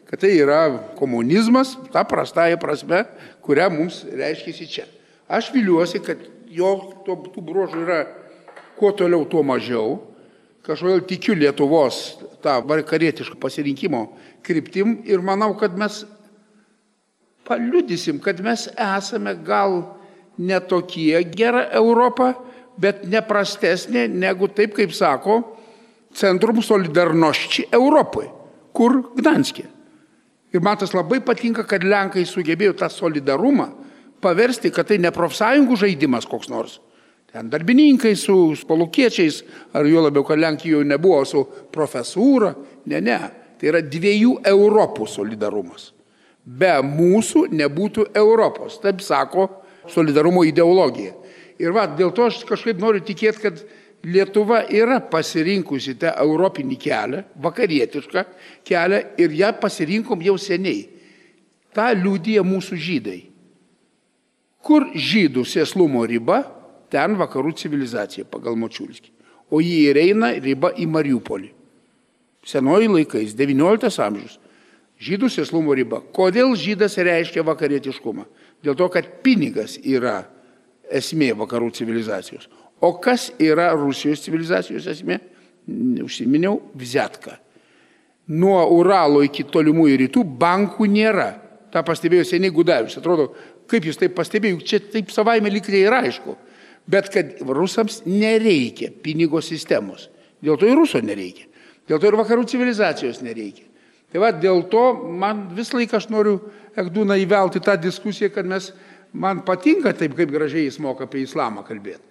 Kad 0.08 0.22
tai 0.22 0.34
yra 0.40 0.60
komunizmas, 0.96 1.74
ta 1.92 2.04
prastąją 2.08 2.56
prasme, 2.60 3.02
kurią 3.44 3.66
mums 3.72 4.02
reiškia 4.08 4.68
čia. 4.68 4.86
Aš 5.28 5.50
viliuosi, 5.52 6.00
kad 6.00 6.22
jo 6.48 6.70
tų 7.04 7.42
bruožų 7.44 7.82
yra 7.84 7.98
kuo 8.78 8.92
toliau, 8.96 9.26
tuo 9.28 9.42
mažiau. 9.44 9.98
Kažkodėl 10.66 11.04
tikiu 11.08 11.36
Lietuvos 11.38 12.18
tą 12.44 12.58
vakarietišką 12.66 13.38
pasirinkimo 13.40 14.02
kryptim 14.44 14.98
ir 15.08 15.22
manau, 15.24 15.54
kad 15.58 15.76
mes 15.78 16.02
paliudysim, 17.48 18.20
kad 18.20 18.40
mes 18.44 18.66
esame 18.74 19.34
gal 19.44 19.80
netokie 20.38 21.22
gera 21.32 21.64
Europa, 21.74 22.34
bet 22.78 23.02
neprastesnė 23.10 24.06
negu 24.12 24.50
taip, 24.52 24.76
kaip 24.76 24.92
sako, 24.94 25.40
Centrum 26.14 26.62
Solidarnošči 26.64 27.68
Europoje, 27.74 28.30
kur 28.72 29.00
Gdanskė. 29.16 29.66
Ir 30.54 30.62
man 30.64 30.78
tas 30.80 30.94
labai 30.96 31.20
patinka, 31.20 31.66
kad 31.68 31.84
Lenkai 31.84 32.24
sugebėjo 32.24 32.76
tą 32.80 32.88
solidarumą 32.88 33.68
paversti, 34.24 34.72
kad 34.72 34.88
tai 34.88 34.96
ne 35.02 35.10
profsąjungų 35.14 35.76
žaidimas 35.76 36.26
koks 36.26 36.48
nors. 36.48 36.78
Ten 37.32 37.50
darbininkai 37.52 38.14
su 38.16 38.54
palukiečiais, 38.68 39.42
ar 39.76 39.86
jo 39.86 40.00
labiau, 40.06 40.24
kad 40.24 40.40
Lenkijoje 40.40 40.86
nebuvo 40.88 41.24
su 41.28 41.44
profesūra. 41.72 42.54
Ne, 42.88 43.02
ne. 43.04 43.18
Tai 43.58 43.68
yra 43.72 43.82
dviejų 43.84 44.38
Europų 44.48 45.08
solidarumas. 45.10 45.90
Be 46.44 46.78
mūsų 46.80 47.48
nebūtų 47.52 48.06
Europos. 48.16 48.78
Taip 48.80 49.02
sako 49.04 49.48
solidarumo 49.90 50.44
ideologija. 50.46 51.12
Ir 51.58 51.74
va, 51.74 51.84
dėl 51.90 52.14
to 52.14 52.28
aš 52.30 52.44
kažkaip 52.48 52.80
noriu 52.80 53.02
tikėti, 53.04 53.42
kad 53.42 53.60
Lietuva 54.06 54.62
yra 54.70 55.00
pasirinkusi 55.02 55.96
tą 55.98 56.12
europinį 56.22 56.76
kelią, 56.78 57.24
vakarietišką 57.42 58.22
kelią 58.68 59.00
ir 59.18 59.34
ją 59.34 59.48
pasirinkom 59.58 60.22
jau 60.22 60.36
seniai. 60.38 60.84
Ta 61.74 61.90
liūdija 61.98 62.44
mūsų 62.46 62.78
žydai. 62.78 63.18
Kur 64.62 64.86
žydų 64.94 65.42
sėslumo 65.42 66.04
riba, 66.06 66.44
ten 66.92 67.16
vakarų 67.20 67.54
civilizacija 67.58 68.26
pagal 68.28 68.58
Močiulskį. 68.60 69.12
O 69.50 69.62
jį 69.64 69.78
ir 69.90 70.00
eina 70.00 70.34
riba 70.36 70.74
į 70.76 70.88
Mariupolį. 70.92 71.52
Senoji 72.48 72.88
laikais, 72.92 73.34
XIX 73.36 74.00
amžius. 74.04 74.38
Žydų 74.98 75.30
sėslumo 75.30 75.74
riba. 75.78 76.00
Kodėl 76.14 76.56
žydas 76.58 76.96
reiškia 76.98 77.44
vakarietiškumą? 77.46 78.24
Dėl 78.66 78.74
to, 78.78 78.88
kad 78.90 79.06
pinigas 79.22 79.76
yra 79.86 80.24
esmė 80.90 81.30
vakarų 81.38 81.70
civilizacijos. 81.76 82.48
O 82.80 82.94
kas 83.02 83.28
yra 83.42 83.70
Rusijos 83.76 84.24
civilizacijos 84.24 84.88
esmė? 84.90 85.20
Užsiminiau, 86.02 86.58
vzetka. 86.78 87.36
Nuo 88.28 88.58
Uralo 88.74 89.22
iki 89.24 89.46
tolimųjų 89.48 90.02
rytų 90.04 90.24
bankų 90.40 90.88
nėra. 90.90 91.30
Ta 91.72 91.84
pastebėjo 91.84 92.26
seniai 92.28 92.52
Gudavičius. 92.54 93.00
Atrodo, 93.00 93.30
kaip 93.70 93.86
jūs 93.88 94.00
taip 94.00 94.14
pastebėjo, 94.16 94.60
čia 94.64 94.80
taip 94.82 95.12
savaime 95.12 95.52
liktai 95.52 95.84
yra 95.84 96.02
aišku. 96.06 96.36
Bet 96.88 97.10
kad 97.12 97.40
rusams 97.44 98.02
nereikia 98.08 98.90
pinigo 99.04 99.42
sistemos. 99.44 100.08
Dėl 100.40 100.56
to 100.56 100.68
ir 100.68 100.78
ruso 100.78 101.02
nereikia. 101.04 101.48
Dėl 101.88 102.00
to 102.00 102.08
ir 102.08 102.16
vakarų 102.16 102.46
civilizacijos 102.48 103.20
nereikia. 103.24 103.66
Tai 104.08 104.22
va, 104.22 104.30
dėl 104.32 104.62
to 104.72 104.84
man 105.20 105.48
visą 105.56 105.76
laiką 105.76 105.98
aš 106.00 106.08
noriu 106.12 106.38
Ekdūną 106.78 107.16
įvelti 107.18 107.60
tą 107.64 107.74
diskusiją, 107.80 108.30
kad 108.30 108.46
mes 108.46 108.70
man 109.12 109.40
patinka 109.42 109.90
taip, 109.98 110.12
kaip 110.14 110.30
gražiai 110.30 110.68
jis 110.68 110.78
moka 110.78 111.08
apie 111.08 111.24
islamą 111.24 111.64
kalbėti. 111.66 112.04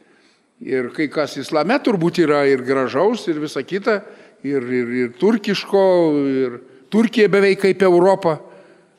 Ir 0.68 0.90
kai 0.92 1.08
kas 1.14 1.38
islame 1.40 1.78
turbūt 1.86 2.20
yra 2.20 2.42
ir 2.50 2.66
gražaus, 2.68 3.24
ir 3.32 3.40
visa 3.40 3.62
kita, 3.64 4.02
ir, 4.44 4.62
ir, 4.62 4.92
ir 5.06 5.14
turkiško, 5.22 5.86
ir 6.34 6.60
Turkija 6.92 7.28
beveik 7.32 7.62
kaip 7.62 7.82
Europa, 7.84 8.38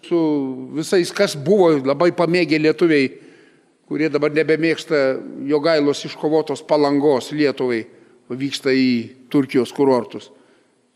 su 0.05 0.19
visais, 0.77 1.11
kas 1.13 1.35
buvo 1.37 1.71
labai 1.81 2.11
pamėgę 2.17 2.59
lietuviai, 2.61 3.09
kurie 3.89 4.11
dabar 4.13 4.33
nebemėgsta 4.37 5.19
jogailos 5.49 6.05
iškovotos 6.05 6.65
palangos 6.69 7.33
Lietuvai, 7.33 7.83
vyksta 8.29 8.73
į 8.75 9.29
Turkijos 9.33 9.73
kurortus. 9.73 10.31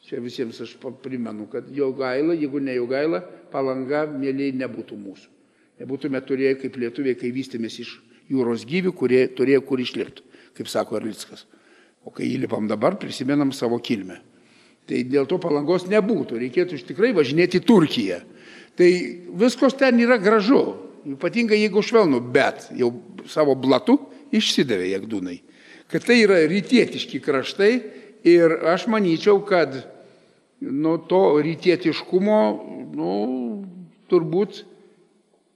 Čia 0.04 0.20
visiems 0.20 0.58
aš 0.60 0.74
primenu, 1.00 1.46
kad 1.48 1.70
jogaila, 1.72 2.36
jeigu 2.36 2.60
ne 2.60 2.74
jogaila, 2.76 3.22
palanga 3.52 4.04
mėlyje 4.10 4.58
nebūtų 4.60 4.98
mūsų 4.98 5.32
nebūtume 5.82 6.20
turėję 6.26 6.56
kaip 6.62 6.76
lietuviai, 6.78 7.16
kai 7.18 7.32
vystėmės 7.34 7.78
iš 7.82 7.96
jūros 8.30 8.66
gyvių, 8.68 8.92
kurie 8.96 9.24
turėjo 9.36 9.62
kur 9.66 9.82
išlipti, 9.82 10.24
kaip 10.56 10.70
sako 10.70 11.00
Arlickas. 11.00 11.46
O 12.02 12.10
kai 12.14 12.26
įlipam 12.34 12.68
dabar, 12.70 12.96
prisimenam 12.98 13.52
savo 13.54 13.78
kilmę. 13.82 14.18
Tai 14.88 15.02
dėl 15.06 15.28
to 15.30 15.38
palangos 15.42 15.86
nebūtų, 15.90 16.40
reikėtų 16.42 16.78
iš 16.78 16.86
tikrai 16.88 17.12
važinėti 17.14 17.60
į 17.60 17.66
Turkiją. 17.66 18.18
Tai 18.78 18.88
viskas 19.38 19.76
ten 19.78 20.00
yra 20.02 20.18
gražu, 20.18 20.62
ypatingai 21.08 21.60
jeigu 21.60 21.82
švelnu, 21.84 22.20
bet 22.32 22.68
jau 22.78 22.92
savo 23.30 23.56
blatu 23.58 23.98
išsidavė 24.32 24.92
jėgdūnai. 24.94 25.38
Kad 25.92 26.06
tai 26.08 26.22
yra 26.24 26.40
rytietiški 26.48 27.20
kraštai 27.22 27.72
ir 28.28 28.54
aš 28.72 28.86
manyčiau, 28.92 29.42
kad 29.44 29.82
nuo 30.62 30.96
to 31.10 31.24
rytietiškumo, 31.42 32.38
nu, 32.96 33.16
turbūt 34.08 34.62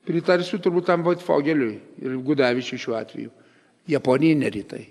Pritarsiu 0.07 0.61
turbūt 0.63 0.87
tam 0.87 1.03
Vaitfogeliui 1.03 1.81
ir 1.99 2.15
Gudavičiui 2.23 2.79
šiuo 2.79 2.95
atveju. 2.95 3.33
Japonija 3.91 4.39
nerytai. 4.39 4.85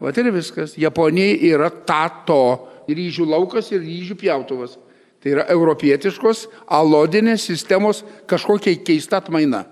Va 0.00 0.12
ir 0.14 0.30
viskas. 0.32 0.76
Japonija 0.80 1.36
yra 1.50 1.68
tato 1.68 2.40
ryžių 2.88 3.26
laukas 3.28 3.68
ir 3.74 3.82
ryžių 3.84 4.16
pjautuvas. 4.22 4.78
Tai 5.18 5.32
yra 5.34 5.44
europietiškos 5.50 6.44
alodinės 6.78 7.48
sistemos 7.48 8.04
kažkokia 8.30 8.78
keista 8.86 9.18
atmaina. 9.18 9.64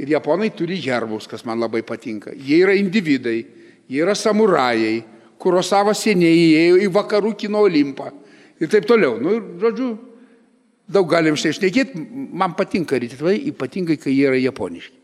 Ir 0.00 0.10
japonai 0.16 0.50
turi 0.56 0.80
herbus, 0.82 1.28
kas 1.30 1.44
man 1.46 1.60
labai 1.62 1.84
patinka. 1.86 2.32
Jie 2.34 2.62
yra 2.64 2.74
individai, 2.74 3.42
jie 3.88 4.02
yra 4.02 4.16
samurajai, 4.18 5.02
Kurosava 5.42 5.90
seniai 5.90 6.38
įėjo 6.38 6.76
į 6.84 6.88
vakarų 6.94 7.32
kino 7.34 7.64
olimpą 7.66 8.12
ir 8.62 8.70
taip 8.70 8.86
toliau. 8.86 9.16
Nu, 9.18 9.34
žodžiu, 9.58 9.88
daug 10.86 11.08
galim 11.10 11.34
štai 11.34 11.56
šnekėti, 11.58 12.02
man 12.30 12.54
patinka 12.54 13.00
rytai, 13.02 13.40
ypatingai, 13.50 13.98
kai 13.98 14.14
jie 14.14 14.28
yra 14.30 14.38
japoniški. 14.38 15.01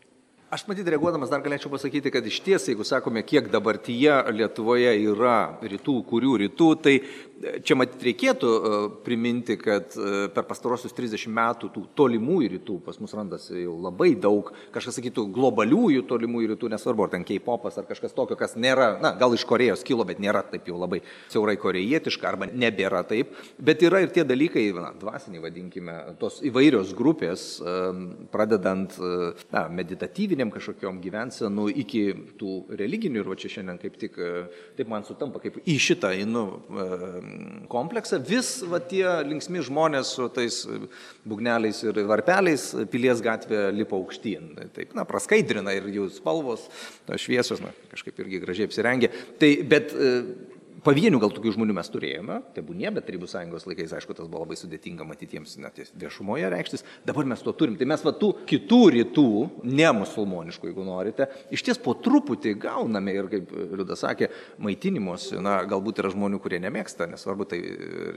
Aš 0.49 0.63
matyt, 0.65 0.87
reaguodamas 0.89 1.29
dar 1.29 1.43
galėčiau 1.45 1.69
pasakyti, 1.69 2.09
kad 2.09 2.25
iš 2.25 2.39
ties, 2.41 2.63
jeigu 2.71 2.81
sakome, 2.87 3.21
kiek 3.21 3.51
dabartyje 3.53 4.15
Lietuvoje 4.33 4.95
yra 5.11 5.35
rytų, 5.61 5.99
kurių 6.09 6.39
rytų, 6.41 6.69
tai 6.81 6.95
Čia 7.39 7.75
matyt 7.77 8.01
reikėtų 8.03 8.49
e, 8.49 8.79
priminti, 9.05 9.55
kad 9.59 9.93
e, 9.95 10.27
per 10.33 10.43
pastarosius 10.49 10.91
30 10.95 11.29
metų 11.31 11.69
tų 11.71 11.83
tolimųjų 11.97 12.49
rytų 12.55 12.75
pas 12.83 12.97
mus 12.99 13.13
randasi 13.15 13.61
jau 13.61 13.77
labai 13.79 14.09
daug, 14.19 14.49
kažkas 14.75 14.97
sakytų 14.99 15.23
globaliųjų 15.35 16.03
tolimųjų 16.09 16.51
rytų, 16.53 16.71
nesvarbu, 16.73 17.05
ar 17.05 17.13
ten 17.13 17.23
K-popas 17.27 17.79
ar 17.79 17.87
kažkas 17.87 18.15
tokio, 18.17 18.35
kas 18.39 18.57
nėra, 18.59 18.89
na, 19.03 19.13
gal 19.19 19.35
iš 19.37 19.45
Korejos 19.47 19.85
kilo, 19.87 20.03
bet 20.07 20.19
nėra 20.19 20.41
taip 20.51 20.67
jau 20.67 20.79
labai 20.79 20.99
siaurai 21.31 21.55
korejietiška 21.61 22.27
arba 22.27 22.49
nebėra 22.51 23.05
taip, 23.07 23.31
bet 23.55 23.85
yra 23.87 24.03
ir 24.03 24.11
tie 24.15 24.27
dalykai, 24.27 24.65
na, 24.75 24.91
dvasiniai 24.99 25.45
vadinkime, 25.45 25.95
tos 26.19 26.41
įvairios 26.49 26.91
grupės, 26.97 27.47
e, 27.63 27.77
pradedant 28.35 28.99
na, 28.99 29.63
meditatyviniam 30.39 30.51
kažkokiam 30.53 30.99
gyvensenų 31.03 31.65
iki 31.83 32.03
tų 32.39 32.77
religinių 32.79 33.21
ir 33.21 33.29
va 33.29 33.35
čia 33.39 33.49
šiandien 33.51 33.79
kaip 33.81 33.97
tik 33.99 34.15
taip 34.77 34.87
man 34.89 35.03
sutampa, 35.03 35.39
kaip 35.39 35.59
į 35.65 35.77
šitą 35.79 36.13
einu 36.15 36.45
kompleksą, 37.69 38.19
vis 38.23 38.61
va, 38.63 38.79
tie 38.79 39.05
linksmi 39.27 39.61
žmonės 39.65 40.13
su 40.15 40.29
tais 40.29 40.65
bugneliais 41.25 41.83
ir 41.83 41.99
varpeliais 42.07 42.69
pilies 42.91 43.21
gatvė 43.21 43.69
lipa 43.73 43.97
aukštyn. 43.97 44.55
Taip, 44.75 44.93
na, 44.95 45.05
praskaidrina 45.05 45.73
ir 45.75 45.89
jų 45.91 46.09
spalvos, 46.13 46.67
šviesos, 47.19 47.61
na, 47.63 47.73
kažkaip 47.91 48.19
irgi 48.23 48.41
gražiai 48.43 48.69
apsirengė. 48.69 49.11
Tai, 49.39 49.51
bet 49.69 49.93
Pavienių 50.85 51.19
gal 51.19 51.31
tokių 51.33 51.53
žmonių 51.55 51.73
mes 51.75 51.89
turėjome, 51.91 52.35
tebūnie, 52.55 52.87
bet 52.95 53.07
Tarybų 53.07 53.27
sąjungos 53.27 53.65
laikais, 53.67 53.93
aišku, 53.97 54.15
tas 54.15 54.29
buvo 54.29 54.43
labai 54.43 54.55
sudėtinga 54.59 55.05
matyti 55.07 55.37
jiems 55.37 55.57
net 55.59 55.79
viešumoje 55.99 56.49
reikštis, 56.53 56.85
dabar 57.07 57.27
mes 57.27 57.41
to 57.43 57.53
turim. 57.57 57.75
Tai 57.79 57.87
mes 57.89 58.03
va 58.05 58.13
tų 58.15 58.29
kitų 58.49 58.79
rytų, 58.95 59.25
ne 59.67 59.89
musulmoniškų, 59.97 60.69
jeigu 60.69 60.85
norite, 60.87 61.27
iš 61.55 61.65
ties 61.67 61.81
po 61.83 61.95
truputį 61.99 62.53
gauname 62.61 63.15
ir, 63.17 63.31
kaip 63.31 63.51
Liudas 63.79 64.05
sakė, 64.05 64.29
maitinimus, 64.61 65.31
na, 65.43 65.57
galbūt 65.69 66.03
yra 66.03 66.13
žmonių, 66.13 66.39
kurie 66.43 66.61
nemėgsta, 66.63 67.09
nesvarbu, 67.11 67.49
tai, 67.49 67.59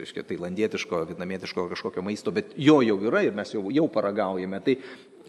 reiškia, 0.03 0.27
tailandietiško, 0.31 1.03
vietnamietiško 1.11 1.67
kažkokio 1.73 2.05
maisto, 2.07 2.35
bet 2.35 2.55
jo 2.61 2.79
jau 2.85 2.99
yra 3.09 3.25
ir 3.27 3.35
mes 3.37 3.57
jau, 3.57 3.67
jau 3.75 3.89
paragaujame. 3.91 4.63
Tai 4.63 4.79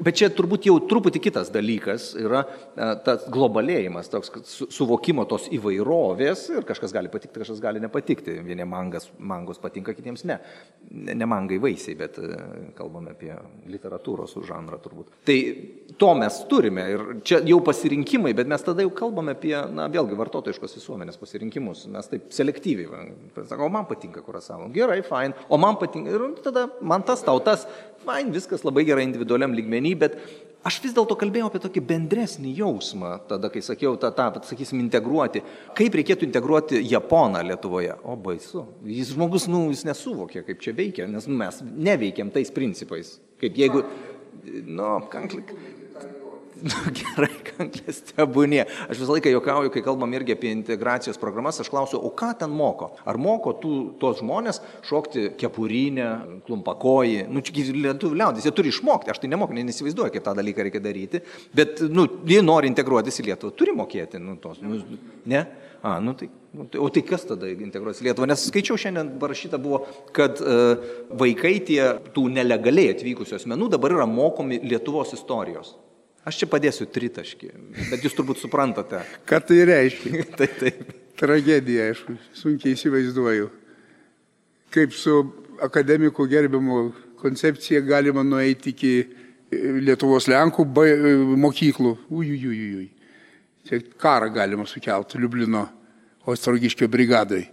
Bet 0.01 0.17
čia 0.17 0.29
turbūt 0.33 0.65
jau 0.65 0.75
truputį 0.89 1.19
kitas 1.21 1.51
dalykas 1.53 2.13
yra 2.17 2.41
e, 2.45 2.87
tas 3.05 3.27
globalėjimas, 3.33 4.09
toks 4.09 4.31
su, 4.49 4.65
suvokimo 4.73 5.25
tos 5.29 5.45
įvairovės 5.53 6.47
ir 6.55 6.65
kažkas 6.65 6.95
gali 6.95 7.11
patikti, 7.13 7.41
kažkas 7.43 7.61
gali 7.61 7.81
nepatikti. 7.83 8.39
Vieniems 8.41 8.71
mangas, 8.71 9.05
mangos 9.17 9.61
patinka, 9.61 9.93
kitiems 9.93 10.25
ne. 10.29 10.39
Ne 10.89 11.27
mangai 11.29 11.59
vaisiai, 11.61 11.97
bet 11.99 12.17
e, 12.17 12.31
kalbame 12.77 13.13
apie 13.13 13.35
literatūros 13.69 14.33
žanrą 14.47 14.81
turbūt. 14.81 15.13
Tai 15.29 15.37
to 16.01 16.11
mes 16.17 16.41
turime 16.49 16.87
ir 16.89 17.05
čia 17.27 17.43
jau 17.45 17.59
pasirinkimai, 17.65 18.33
bet 18.37 18.49
mes 18.49 18.65
tada 18.65 18.85
jau 18.85 18.95
kalbame 18.97 19.37
apie, 19.37 19.53
na 19.77 19.87
vėlgi, 19.93 20.17
vartotojiškos 20.17 20.77
visuomenės 20.79 21.21
pasirinkimus. 21.21 21.85
Mes 21.93 22.09
taip 22.09 22.33
selektyviai, 22.33 23.05
sakau, 23.45 23.69
man 23.73 23.85
patinka 23.89 24.25
kurasavo, 24.25 24.71
gerai, 24.73 25.03
fine, 25.05 25.37
o 25.53 25.61
man 25.61 25.77
patinka 25.81 26.17
ir 26.17 26.27
tada 26.41 26.65
man 26.81 27.05
tas 27.05 27.21
tautas, 27.25 27.67
fine, 28.03 28.33
viskas 28.35 28.65
labai 28.65 28.85
gerai 28.87 29.05
individualiam 29.07 29.53
lygmenį, 29.55 29.93
bet 29.99 30.17
aš 30.67 30.79
vis 30.83 30.95
dėlto 30.95 31.17
kalbėjau 31.19 31.49
apie 31.49 31.61
tokį 31.63 31.83
bendresnį 31.89 32.53
jausmą, 32.59 33.15
tada, 33.29 33.51
kai 33.53 33.63
sakiau, 33.65 33.97
tą, 33.99 34.13
tą, 34.15 34.29
sakysim, 34.47 34.81
integruoti. 34.83 35.43
Kaip 35.77 35.99
reikėtų 35.99 36.27
integruoti 36.29 36.81
Japoną 36.87 37.43
Lietuvoje? 37.49 37.97
O 38.07 38.17
baisu. 38.19 38.65
Jis 38.87 39.13
žmogus, 39.15 39.49
nu, 39.51 39.65
jis 39.73 39.85
nesuvokė, 39.89 40.45
kaip 40.47 40.63
čia 40.63 40.75
veikia, 40.77 41.07
nes 41.11 41.29
nu, 41.29 41.39
mes 41.41 41.61
neveikiam 41.63 42.31
tais 42.33 42.51
principais. 42.53 43.17
Kaip 43.43 43.59
jeigu, 43.59 43.83
nu, 44.67 44.91
kanklik 45.11 45.55
nu, 46.63 46.91
gerai, 46.99 47.29
kanklės 47.47 47.99
tebūnie. 48.11 48.63
Aš 48.87 49.01
visą 49.01 49.15
laiką 49.15 49.31
juokauju, 49.33 49.71
kai 49.73 49.83
kalbam 49.85 50.13
irgi 50.15 50.35
apie 50.35 50.51
integracijos 50.53 51.19
programas, 51.21 51.59
aš 51.61 51.71
klausiu, 51.71 51.99
o 51.99 52.11
ką 52.15 52.31
ten 52.39 52.53
moko? 52.53 52.93
Ar 53.09 53.19
moko 53.21 53.55
tų, 53.59 53.73
tos 54.01 54.21
žmonės 54.21 54.61
šokti 54.87 55.29
kepurinę, 55.39 56.09
klumpakojį? 56.47 57.25
Nu, 57.31 57.43
čia 57.45 57.67
lietuvių 57.73 58.19
liaudis, 58.21 58.47
jie 58.47 58.55
turi 58.55 58.71
išmokti, 58.73 59.11
aš 59.13 59.21
tai 59.23 59.31
nemoku, 59.33 59.55
neįsivaizduoju, 59.57 60.13
kaip 60.15 60.25
tą 60.25 60.35
dalyką 60.39 60.67
reikia 60.69 60.83
daryti, 60.83 61.23
bet, 61.55 61.83
nu, 61.91 62.07
jie 62.29 62.41
nori 62.45 62.71
integruotis 62.71 63.19
į 63.19 63.29
Lietuvą, 63.31 63.55
turi 63.59 63.75
mokėti, 63.75 64.21
nu, 64.23 64.37
tos, 64.41 64.63
nu, 64.63 64.79
ne? 65.29 65.45
A, 65.83 65.97
nu 65.99 66.13
tai, 66.15 66.29
nu, 66.55 66.63
tai, 66.71 66.79
o 66.79 66.87
tai 66.87 67.01
kas 67.03 67.25
tada 67.27 67.49
integruos 67.51 67.99
Lietuvą? 68.05 68.29
Nes 68.31 68.45
skaičiau 68.47 68.79
šiandien 68.79 69.17
parašyta 69.19 69.59
buvo, 69.59 69.81
kad 70.15 70.39
e, 70.39 70.59
vaikai 71.19 71.57
tie 71.67 71.81
tų 72.15 72.29
nelegaliai 72.31 72.93
atvykusių 72.93 73.35
asmenų 73.35 73.67
dabar 73.73 73.97
yra 73.97 74.05
mokomi 74.07 74.61
Lietuvos 74.63 75.11
istorijos. 75.17 75.73
Aš 76.23 76.39
čia 76.39 76.47
padėsiu 76.47 76.87
tritaškį, 76.87 77.49
bet 77.89 78.05
jūs 78.05 78.13
turbūt 78.15 78.39
suprantate. 78.39 79.01
Ką 79.29 79.41
tai 79.43 79.63
reiškia? 79.67 80.23
taip, 80.39 80.53
taip. 80.61 80.93
Tragedija, 81.19 81.89
aišku, 81.91 82.15
sunkiai 82.39 82.77
įsivaizduoju. 82.77 83.49
Kaip 84.73 84.95
su 84.97 85.17
akademikų 85.61 86.25
gerbimu 86.31 86.77
koncepcija 87.21 87.83
galima 87.85 88.23
nueiti 88.25 88.71
iki 88.73 88.93
Lietuvos 89.53 90.25
Lenkų 90.31 90.65
mokyklų. 91.37 91.91
Ujujujujui. 92.09 92.87
Čia 93.67 93.79
karą 94.01 94.31
galima 94.33 94.65
sukelti 94.67 95.19
Liublino 95.21 95.67
Ostrogiškio 96.27 96.87
brigadai, 96.91 97.43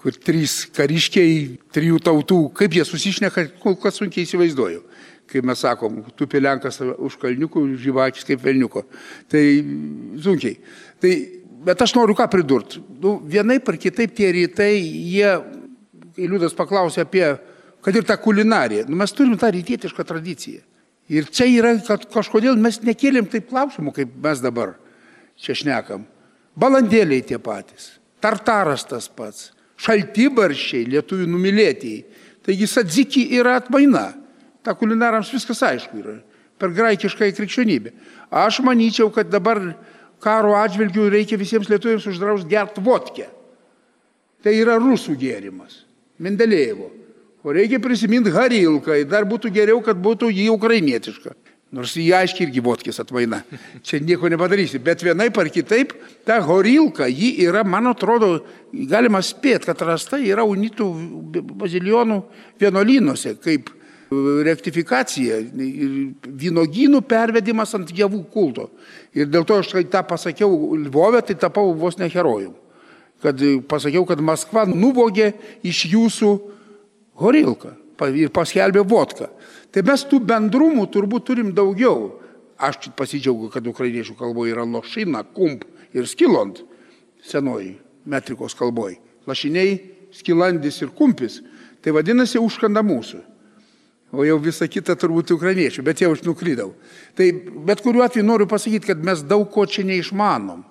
kur 0.00 0.16
trys 0.16 0.64
kariškiai, 0.74 1.58
trijų 1.74 2.00
tautų, 2.06 2.40
kaip 2.56 2.74
jie 2.78 2.86
susišneka, 2.86 3.48
kol 3.62 3.76
kas 3.82 4.00
sunkiai 4.00 4.24
įsivaizduoju 4.26 4.80
kaip 5.34 5.46
mes 5.48 5.62
sakom, 5.64 6.02
tupi 6.18 6.40
Lenkas 6.42 6.78
už 6.80 7.16
kalniukų, 7.22 7.64
žyvakis 7.82 8.26
kaip 8.28 8.42
velniuko. 8.44 8.84
Tai 9.30 9.42
sunkiai. 10.22 10.58
Tai, 11.02 11.12
bet 11.66 11.82
aš 11.82 11.96
noriu 11.96 12.16
ką 12.18 12.28
pridurti. 12.30 12.82
Nu, 13.02 13.16
vienai 13.18 13.58
par 13.64 13.78
kitaip 13.80 14.14
tie 14.16 14.30
rytai, 14.36 14.76
jie, 14.78 15.34
kai 16.14 16.30
Liudas 16.30 16.54
paklausė 16.56 17.04
apie, 17.04 17.24
kad 17.84 17.98
ir 17.98 18.06
tą 18.06 18.16
kulinariją, 18.20 18.86
nu, 18.88 18.98
mes 19.00 19.12
turim 19.16 19.36
tą 19.40 19.50
rytietišką 19.54 20.06
tradiciją. 20.08 20.62
Ir 21.12 21.28
čia 21.28 21.48
yra, 21.50 21.74
kad 21.84 22.06
kažkodėl 22.12 22.56
mes 22.56 22.78
nekėlėm 22.80 23.28
taip 23.28 23.50
klausimų, 23.50 23.92
kaip 23.98 24.14
mes 24.24 24.40
dabar 24.40 24.76
čia 25.36 25.56
šnekam. 25.58 26.06
Balandėliai 26.56 27.24
tie 27.26 27.36
patys, 27.42 27.96
tartaras 28.24 28.86
tas 28.88 29.10
pats, 29.10 29.50
šaltibaršiai, 29.84 30.86
lietuvių 30.94 31.26
numylėtieji. 31.28 32.04
Taigi 32.44 32.68
sadziki 32.68 33.24
yra 33.36 33.58
atmaina. 33.60 34.12
Ta 34.64 34.74
kulinarams 34.78 35.32
viskas 35.34 35.60
aišku 35.66 36.00
yra. 36.00 36.18
Per 36.58 36.72
graikišką 36.72 37.28
krikščionybę. 37.36 37.92
Aš 38.32 38.62
manyčiau, 38.64 39.10
kad 39.12 39.28
dabar 39.30 39.60
karo 40.24 40.54
atžvilgių 40.56 41.08
reikia 41.12 41.38
visiems 41.40 41.68
lietuviams 41.68 42.06
uždrausti 42.08 42.50
gert 42.50 42.78
vodkę. 42.80 43.28
Tai 44.44 44.52
yra 44.56 44.78
rusų 44.80 45.16
gėrimas. 45.20 45.82
Mendelėjevo. 46.22 46.90
O 47.44 47.52
reikia 47.52 47.80
prisiminti 47.82 48.32
Harilką. 48.32 49.02
Dar 49.08 49.26
būtų 49.28 49.50
geriau, 49.52 49.82
kad 49.84 49.98
būtų 50.00 50.30
jį 50.32 50.48
ukrainietiška. 50.54 51.34
Nors 51.74 51.96
jį 51.98 52.10
aiškiai 52.14 52.46
irgi 52.46 52.62
vodkės 52.62 53.00
atvaina. 53.02 53.40
Čia 53.84 53.98
nieko 54.00 54.30
nepadarysi. 54.30 54.78
Bet 54.78 55.02
vienai 55.02 55.30
par 55.34 55.50
kitaip, 55.52 55.92
ta 56.24 56.38
horilka, 56.44 57.08
ji 57.10 57.32
yra, 57.44 57.64
man 57.66 57.90
atrodo, 57.90 58.36
galima 58.72 59.20
spėti, 59.24 59.66
kad 59.66 59.82
rasta 59.82 60.20
yra 60.22 60.44
unitų 60.46 60.86
bazilionų 61.64 62.20
vienolynuose, 62.62 63.34
kaip 63.42 63.72
rektifikacija 64.46 65.38
ir 65.40 65.94
vynogynų 66.24 67.00
pervedimas 67.08 67.74
ant 67.76 67.92
javų 67.94 68.24
kulto. 68.32 68.68
Ir 69.14 69.30
dėl 69.30 69.46
to 69.46 69.58
aš 69.60 69.72
tą 69.90 70.02
pasakiau 70.06 70.74
Lvovė, 70.86 71.22
tai 71.22 71.36
tapau 71.38 71.72
vos 71.78 71.98
ne 71.98 72.08
herojum. 72.10 72.54
Kad 73.22 73.40
pasakiau, 73.70 74.04
kad 74.04 74.20
Maskva 74.20 74.66
nuvogė 74.68 75.32
iš 75.64 75.86
jūsų 75.92 76.32
horilką 77.22 77.72
ir 78.14 78.32
paskelbė 78.34 78.84
vodką. 78.84 79.30
Tai 79.72 79.82
mes 79.86 80.04
tų 80.10 80.20
bendrumų 80.26 80.86
turbūt 80.92 81.26
turim 81.30 81.54
daugiau. 81.54 82.20
Aš 82.58 82.90
pasidžiaugiu, 82.96 83.50
kad 83.50 83.66
ukrainiečių 83.66 84.14
kalboje 84.18 84.54
yra 84.54 84.62
lošina, 84.66 85.24
kump 85.34 85.64
ir 85.94 86.06
skilont 86.06 86.60
senoji 87.24 87.74
metrikos 88.06 88.54
kalboje. 88.54 89.00
Lašiniai, 89.26 89.78
skilandis 90.14 90.82
ir 90.84 90.92
kumpis. 90.94 91.40
Tai 91.82 91.92
vadinasi 91.96 92.38
užkanda 92.40 92.84
mūsų 92.84 93.20
o 94.18 94.26
jau 94.26 94.38
visa 94.42 94.68
kita 94.70 94.96
turbūt 94.98 95.34
ukrainiečių, 95.34 95.84
bet 95.86 96.02
jau 96.02 96.12
aš 96.14 96.22
nuklydau. 96.26 96.72
Tai 97.18 97.28
bet 97.68 97.82
kuriuo 97.84 98.04
atveju 98.06 98.26
noriu 98.26 98.48
pasakyti, 98.50 98.92
kad 98.92 99.04
mes 99.04 99.22
daug 99.26 99.46
ko 99.52 99.66
čia 99.66 99.86
neišmanom. 99.88 100.64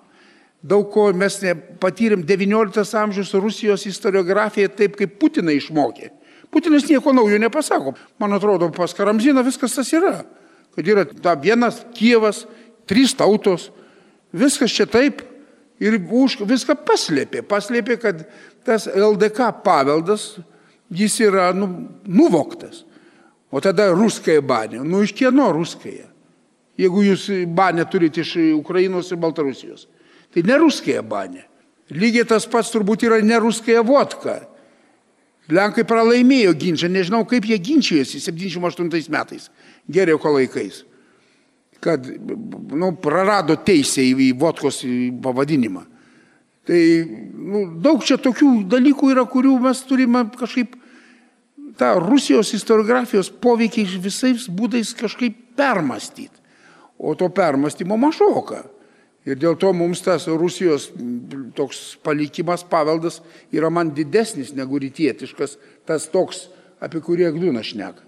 Daug 0.64 0.86
ko 0.92 1.10
mes 1.12 1.36
patyrėm 1.80 2.22
19 2.24 2.94
amžiaus 2.96 3.34
Rusijos 3.36 3.84
istoriografiją 3.90 4.70
taip, 4.72 4.96
kaip 4.96 5.18
Putinai 5.20 5.58
išmokė. 5.60 6.08
Putinas 6.54 6.86
nieko 6.88 7.12
naujo 7.12 7.36
nepasako. 7.42 7.92
Man 8.22 8.32
atrodo, 8.32 8.70
pas 8.72 8.94
Karamziną 8.94 9.42
viskas 9.44 9.74
tas 9.74 9.92
yra. 9.92 10.22
kad 10.74 10.88
yra 10.88 11.04
ta 11.06 11.34
vienas 11.38 11.84
Kievas, 11.94 12.44
trys 12.86 13.14
tautos, 13.14 13.70
viskas 14.34 14.74
čia 14.74 14.86
taip 14.90 15.22
ir 15.82 15.98
už 16.02 16.40
viską 16.42 16.76
paslėpė. 16.86 17.44
Paslėpė, 17.46 17.98
kad 18.02 18.24
tas 18.66 18.88
LDK 18.90 19.52
paveldas, 19.64 20.34
jis 20.90 21.20
yra 21.22 21.52
nu, 21.54 21.68
nuvoktas. 22.06 22.82
O 23.54 23.60
tada 23.60 23.90
ruskąją 23.90 24.42
banę. 24.42 24.82
Nu 24.84 25.02
iš 25.02 25.12
kieno 25.14 25.52
ruskąją? 25.54 26.08
Jeigu 26.78 27.04
jūs 27.06 27.28
banę 27.46 27.84
turite 27.86 28.24
iš 28.24 28.32
Ukrainos 28.58 29.12
ir 29.14 29.20
Baltarusijos. 29.22 29.86
Tai 30.34 30.42
ne 30.42 30.56
ruskąją 30.58 31.02
banę. 31.06 31.44
Lygiai 31.94 32.26
tas 32.26 32.48
pats 32.50 32.72
turbūt 32.74 33.06
yra 33.06 33.20
ne 33.22 33.38
ruskąją 33.38 33.84
vodką. 33.86 34.34
Lenkai 35.54 35.86
pralaimėjo 35.86 36.56
ginčą, 36.58 36.90
nežinau 36.90 37.22
kaip 37.30 37.46
jie 37.46 37.60
ginčijosi 37.62 38.18
78 38.20 38.90
metais, 39.12 39.50
Geriauko 39.86 40.34
laikais, 40.34 40.82
kad 41.84 42.06
nu, 42.74 42.94
prarado 42.96 43.54
teisę 43.54 44.02
į 44.02 44.32
vodkos 44.40 44.82
pavadinimą. 45.22 45.84
Tai 46.66 46.80
nu, 47.52 47.66
daug 47.84 48.02
čia 48.02 48.16
tokių 48.18 48.64
dalykų 48.72 49.14
yra, 49.14 49.28
kurių 49.30 49.60
mes 49.68 49.84
turime 49.86 50.24
kažkaip 50.34 50.80
tą 51.78 51.94
Rusijos 52.02 52.52
historiografijos 52.54 53.30
poveikį 53.42 53.86
visais 54.02 54.46
būdais 54.48 54.94
kažkaip 54.98 55.36
permastyti. 55.58 56.42
O 56.98 57.14
to 57.18 57.28
permastymo 57.34 57.96
mažoka. 57.98 58.62
Ir 59.24 59.38
dėl 59.40 59.56
to 59.56 59.70
mums 59.72 60.02
tas 60.04 60.26
Rusijos 60.28 60.90
toks 61.56 61.96
palikimas, 62.04 62.62
paveldas 62.68 63.22
yra 63.52 63.70
man 63.72 63.94
didesnis 63.96 64.52
negu 64.54 64.78
rytietiškas, 64.82 65.56
tas 65.88 66.10
toks, 66.12 66.48
apie 66.84 67.00
kurį 67.00 67.30
Agdūna 67.30 67.62
šneka. 67.64 68.04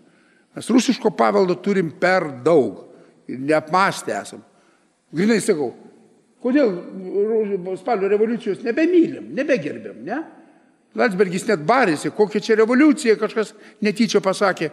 Mes 0.56 0.68
rusiško 0.72 1.12
paveldo 1.16 1.56
turim 1.64 1.90
per 2.00 2.28
daug 2.44 2.84
ir 3.28 3.40
neapmastę 3.40 4.12
esam. 4.16 4.44
Grinai 5.16 5.40
sakau, 5.40 5.70
kodėl 6.44 6.72
spalio 7.80 8.10
revoliucijos 8.12 8.60
nebemylim, 8.64 9.32
nebegerbėm, 9.36 10.02
ne? 10.04 10.20
Landsbergis 10.96 11.46
net 11.48 11.64
barėsi, 11.66 12.12
kokia 12.14 12.40
čia 12.40 12.56
revoliucija, 12.62 13.16
kažkas 13.20 13.54
netyčia 13.84 14.22
pasakė. 14.24 14.70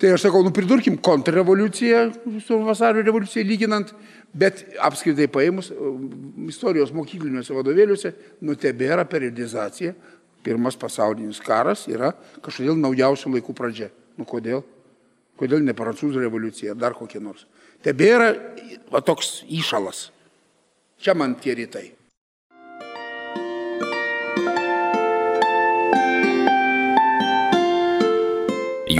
Tai 0.00 0.10
aš 0.16 0.24
sakau, 0.26 0.42
nu 0.42 0.50
pridurkim 0.50 0.96
kontrrevoliuciją 0.98 2.00
su 2.42 2.58
vasario 2.66 3.04
revoliucija 3.06 3.46
lyginant, 3.46 3.92
bet 4.34 4.64
apskritai 4.82 5.28
paėmus 5.30 5.70
istorijos 6.50 6.90
mokykliniuose 6.96 7.54
vadovėliuose, 7.54 8.10
nu 8.42 8.56
tebėra 8.58 9.04
periodizacija, 9.06 9.94
pirmas 10.44 10.76
pasaulinis 10.76 11.38
karas 11.42 11.86
yra 11.88 12.10
kažkodėl 12.42 12.78
naujausių 12.80 13.36
laikų 13.36 13.54
pradžia. 13.56 13.92
Nu 14.18 14.26
kodėl? 14.28 14.64
Kodėl 15.38 15.62
ne 15.66 15.74
prancūzų 15.74 16.26
revoliucija, 16.26 16.74
dar 16.78 16.94
kokie 16.98 17.22
nors. 17.22 17.46
Tebėra 17.82 18.32
va, 18.90 19.00
toks 19.02 19.42
įšalas. 19.50 20.08
Čia 21.02 21.14
man 21.18 21.34
tie 21.38 21.54
rytai. 21.58 21.88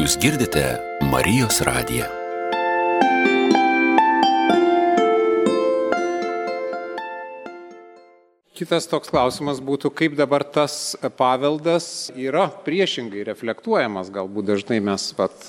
Jūs 0.04 0.18
girdite 0.20 0.60
Marijos 1.08 1.62
radiją. 1.64 2.04
Kitas 8.52 8.84
toks 8.90 9.08
klausimas 9.08 9.62
būtų, 9.64 9.88
kaip 9.96 10.18
dabar 10.18 10.44
tas 10.44 10.92
paveldas 11.16 11.86
yra 12.20 12.50
priešingai 12.66 13.24
reflektuojamas. 13.30 14.12
Galbūt 14.12 14.50
dažnai 14.50 14.82
mes 14.84 15.08
pat 15.16 15.48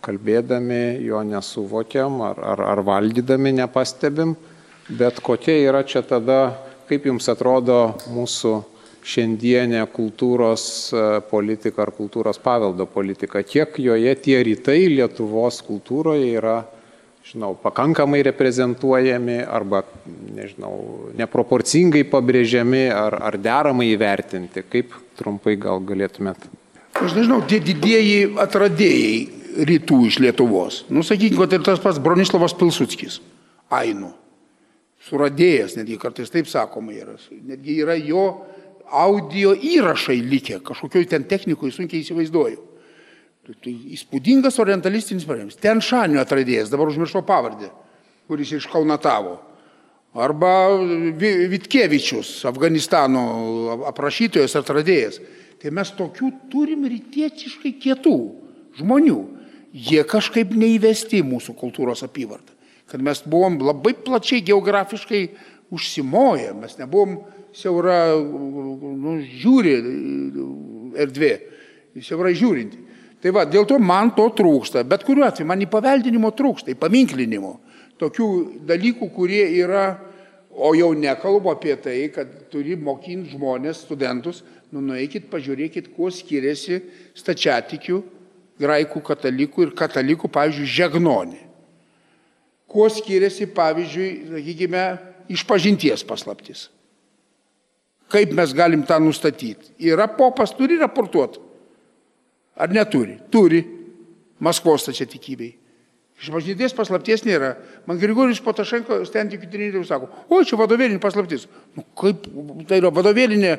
kalbėdami 0.00 1.04
jo 1.04 1.20
nesuvokiam 1.28 2.22
ar, 2.24 2.40
ar, 2.40 2.64
ar 2.72 2.84
valdydami 2.88 3.52
nepastebim, 3.58 4.32
bet 4.88 5.20
kokia 5.20 5.60
yra 5.66 5.84
čia 5.84 6.00
tada, 6.00 6.56
kaip 6.88 7.12
jums 7.12 7.28
atrodo 7.28 7.82
mūsų 8.16 8.62
šiandienė 9.08 9.84
kultūros 9.94 10.64
e, 10.92 11.04
politika 11.30 11.84
ar 11.86 11.92
kultūros 11.96 12.40
paveldo 12.42 12.86
politika, 12.90 13.42
kiek 13.46 13.78
joje 13.80 14.14
tie 14.24 14.40
rytai 14.44 14.82
Lietuvos 14.92 15.62
kultūroje 15.66 16.28
yra, 16.36 16.58
žinau, 17.28 17.54
pakankamai 17.62 18.20
reprezentuojami 18.26 19.40
arba, 19.44 19.82
nežinau, 20.36 20.74
neproporcingai 21.18 22.04
pabrėžiami 22.08 22.86
ar, 22.92 23.18
ar 23.30 23.40
deramai 23.40 23.90
įvertinti, 23.94 24.64
kaip 24.68 24.96
trumpai 25.20 25.56
gal 25.60 25.82
galėtumėt. 25.84 26.48
Aš 26.98 27.14
nežinau, 27.16 27.40
tie 27.48 27.60
didieji 27.62 28.32
atradėjai 28.42 29.64
rytų 29.68 29.98
iš 30.08 30.20
Lietuvos. 30.22 30.82
Nusakykime, 30.92 31.40
kad 31.44 31.56
ir 31.56 31.66
tas 31.66 31.82
pats 31.82 32.00
Bronislavas 32.02 32.56
Pilsudskis, 32.58 33.20
Ainu, 33.74 34.12
suradėjas, 35.08 35.76
netgi 35.78 35.98
kartais 36.00 36.32
taip 36.32 36.48
sakoma 36.50 36.94
yra, 36.96 37.16
netgi 37.30 37.80
yra 37.84 37.96
jo 38.00 38.24
audio 38.90 39.54
įrašai 39.54 40.18
likę, 40.24 40.60
kažkokioj 40.64 41.06
ten 41.10 41.26
technikoj 41.28 41.72
sunkiai 41.74 42.04
įsivaizduoju. 42.04 42.60
Tai, 43.48 43.54
tai 43.64 43.74
įspūdingas 43.96 44.58
orientalistinis 44.60 45.26
variantas. 45.28 45.60
Ten 45.60 45.80
Šanio 45.84 46.20
atradėjas, 46.20 46.72
dabar 46.72 46.90
užmiršau 46.92 47.22
pavardę, 47.26 47.70
kuris 48.28 48.52
iš 48.58 48.68
Kaunatavo. 48.68 49.38
Arba 50.18 50.72
Vitkevičius, 51.48 52.42
Afganistano 52.48 53.84
aprašytojas 53.88 54.56
atradėjas. 54.58 55.20
Tai 55.58 55.72
mes 55.74 55.90
tokių 55.96 56.30
turim 56.52 56.86
rytietiškai 56.88 57.74
kietų 57.82 58.18
žmonių. 58.78 59.18
Jie 59.72 60.00
kažkaip 60.08 60.54
neįvesti 60.56 61.20
į 61.20 61.26
mūsų 61.28 61.54
kultūros 61.58 62.04
apyvartą. 62.06 62.54
Kad 62.88 63.02
mes 63.04 63.20
buvom 63.28 63.58
labai 63.60 63.92
plačiai 63.92 64.40
geografiškai 64.46 65.22
užsimoję, 65.74 66.54
mes 66.56 66.78
nebuvom 66.80 67.18
siaura, 67.58 67.98
nu, 68.18 69.18
žiūri 69.42 69.74
erdvė, 71.04 71.32
siaura 72.04 72.32
žiūrinti. 72.34 72.84
Tai 73.18 73.32
va, 73.34 73.44
dėl 73.50 73.66
to 73.66 73.80
man 73.82 74.12
to 74.14 74.28
trūksta, 74.38 74.84
bet 74.86 75.02
kuriuo 75.06 75.26
atveju 75.26 75.48
man 75.48 75.64
į 75.64 75.70
paveldinimo 75.72 76.30
trūksta, 76.38 76.70
į 76.70 76.78
paminklinimo. 76.78 77.56
Tokių 77.98 78.28
dalykų, 78.68 79.08
kurie 79.10 79.42
yra, 79.58 79.88
o 80.54 80.70
jau 80.78 80.92
nekalbu 80.94 81.50
apie 81.50 81.74
tai, 81.82 81.96
kad 82.14 82.30
turi 82.52 82.76
mokinti 82.78 83.34
žmonės, 83.34 83.82
studentus, 83.88 84.44
nu 84.70 84.82
nueikit, 84.84 85.26
pažiūrėkit, 85.32 85.90
kuo 85.96 86.12
skiriasi 86.14 86.78
stačiatikių, 87.18 87.98
graikų 88.62 89.02
katalikų 89.10 89.66
ir 89.66 89.74
katalikų, 89.78 90.30
pavyzdžiui, 90.34 90.70
žegnonė. 90.78 91.42
Kuo 92.70 92.86
skiriasi, 92.92 93.48
pavyzdžiui, 93.56 94.08
sakykime, 94.30 94.82
išpažinties 95.34 96.04
paslaptis. 96.06 96.68
Kaip 98.08 98.32
mes 98.36 98.54
galim 98.56 98.82
tą 98.88 98.96
nustatyti? 99.04 99.74
Yra 99.84 100.08
popas, 100.08 100.54
turi 100.56 100.78
raportuoti. 100.80 101.40
Ar 102.58 102.72
neturi? 102.72 103.18
Turi. 103.30 103.62
Maskvos 104.40 104.84
stačiatikybei. 104.86 105.50
Išpažinties 106.18 106.74
paslapties 106.74 107.22
nėra. 107.26 107.52
Man 107.86 107.98
Grigorijus 108.00 108.40
Potašenko 108.42 109.00
ten 109.14 109.28
tik 109.30 109.44
trenerių 109.50 109.84
sako, 109.86 110.08
o 110.34 110.40
čia 110.42 110.58
vadovėlinė 110.58 110.98
paslaptis. 111.02 111.46
Nu, 111.76 111.84
kaip 111.98 112.26
tai 112.70 112.80
yra 112.80 112.90
vadovėlinė 112.94 113.52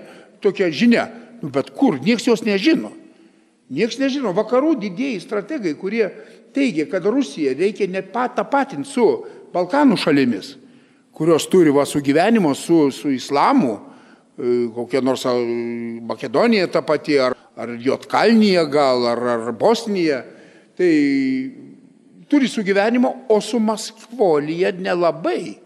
tokia 0.43 0.67
žinia. 0.71 1.05
Nu, 1.39 1.51
bet 1.55 1.71
kur? 1.75 1.99
Niekas 2.03 2.27
jos 2.27 2.43
nežino. 2.43 2.91
Niekas 3.71 3.99
nežino. 4.01 4.33
Vakarų 4.35 4.73
didėjai 4.81 5.21
strategai, 5.23 5.75
kurie 5.79 6.09
teigia, 6.55 6.87
kad 6.91 7.07
Rusija 7.07 7.53
reikia 7.55 7.87
ne 7.91 8.03
pat 8.03 8.35
tapatinti 8.39 8.91
su 8.91 9.05
Balkanų 9.53 9.95
šalimis, 9.99 10.51
kurios 11.15 11.47
turi 11.49 11.71
va 11.73 11.85
su 11.87 12.03
gyvenimo, 12.03 12.51
su, 12.57 12.89
su 12.91 13.11
islamu, 13.13 13.77
kokia 14.75 15.01
nors 15.03 15.25
Makedonija 16.07 16.69
ta 16.71 16.81
pati, 16.85 17.17
ar, 17.19 17.35
ar 17.59 17.73
Jotkalnyje 17.79 18.65
gal, 18.71 19.07
ar, 19.11 19.23
ar 19.35 19.51
Bosnija. 19.51 20.23
Tai 20.79 20.93
turi 22.29 22.47
sugyvenimo, 22.47 23.25
o 23.29 23.41
su 23.41 23.59
Maskvolyje 23.59 24.71
nelabai. 24.79 25.57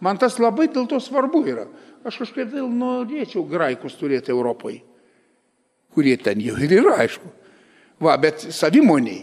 Man 0.00 0.18
tas 0.20 0.38
labai 0.40 0.70
dėl 0.72 0.88
to 0.88 1.00
svarbu 1.00 1.44
yra. 1.48 1.66
Aš 2.04 2.20
kažkaip 2.22 2.50
vėl 2.52 2.68
norėčiau 2.68 3.44
graikus 3.48 3.96
turėti 3.96 4.32
Europoje, 4.32 4.82
kurie 5.94 6.16
ten 6.20 6.40
jau 6.44 6.56
ir 6.60 6.74
yra, 6.80 6.98
aišku. 7.04 7.30
Va, 8.04 8.16
bet 8.20 8.42
savimoniai. 8.52 9.22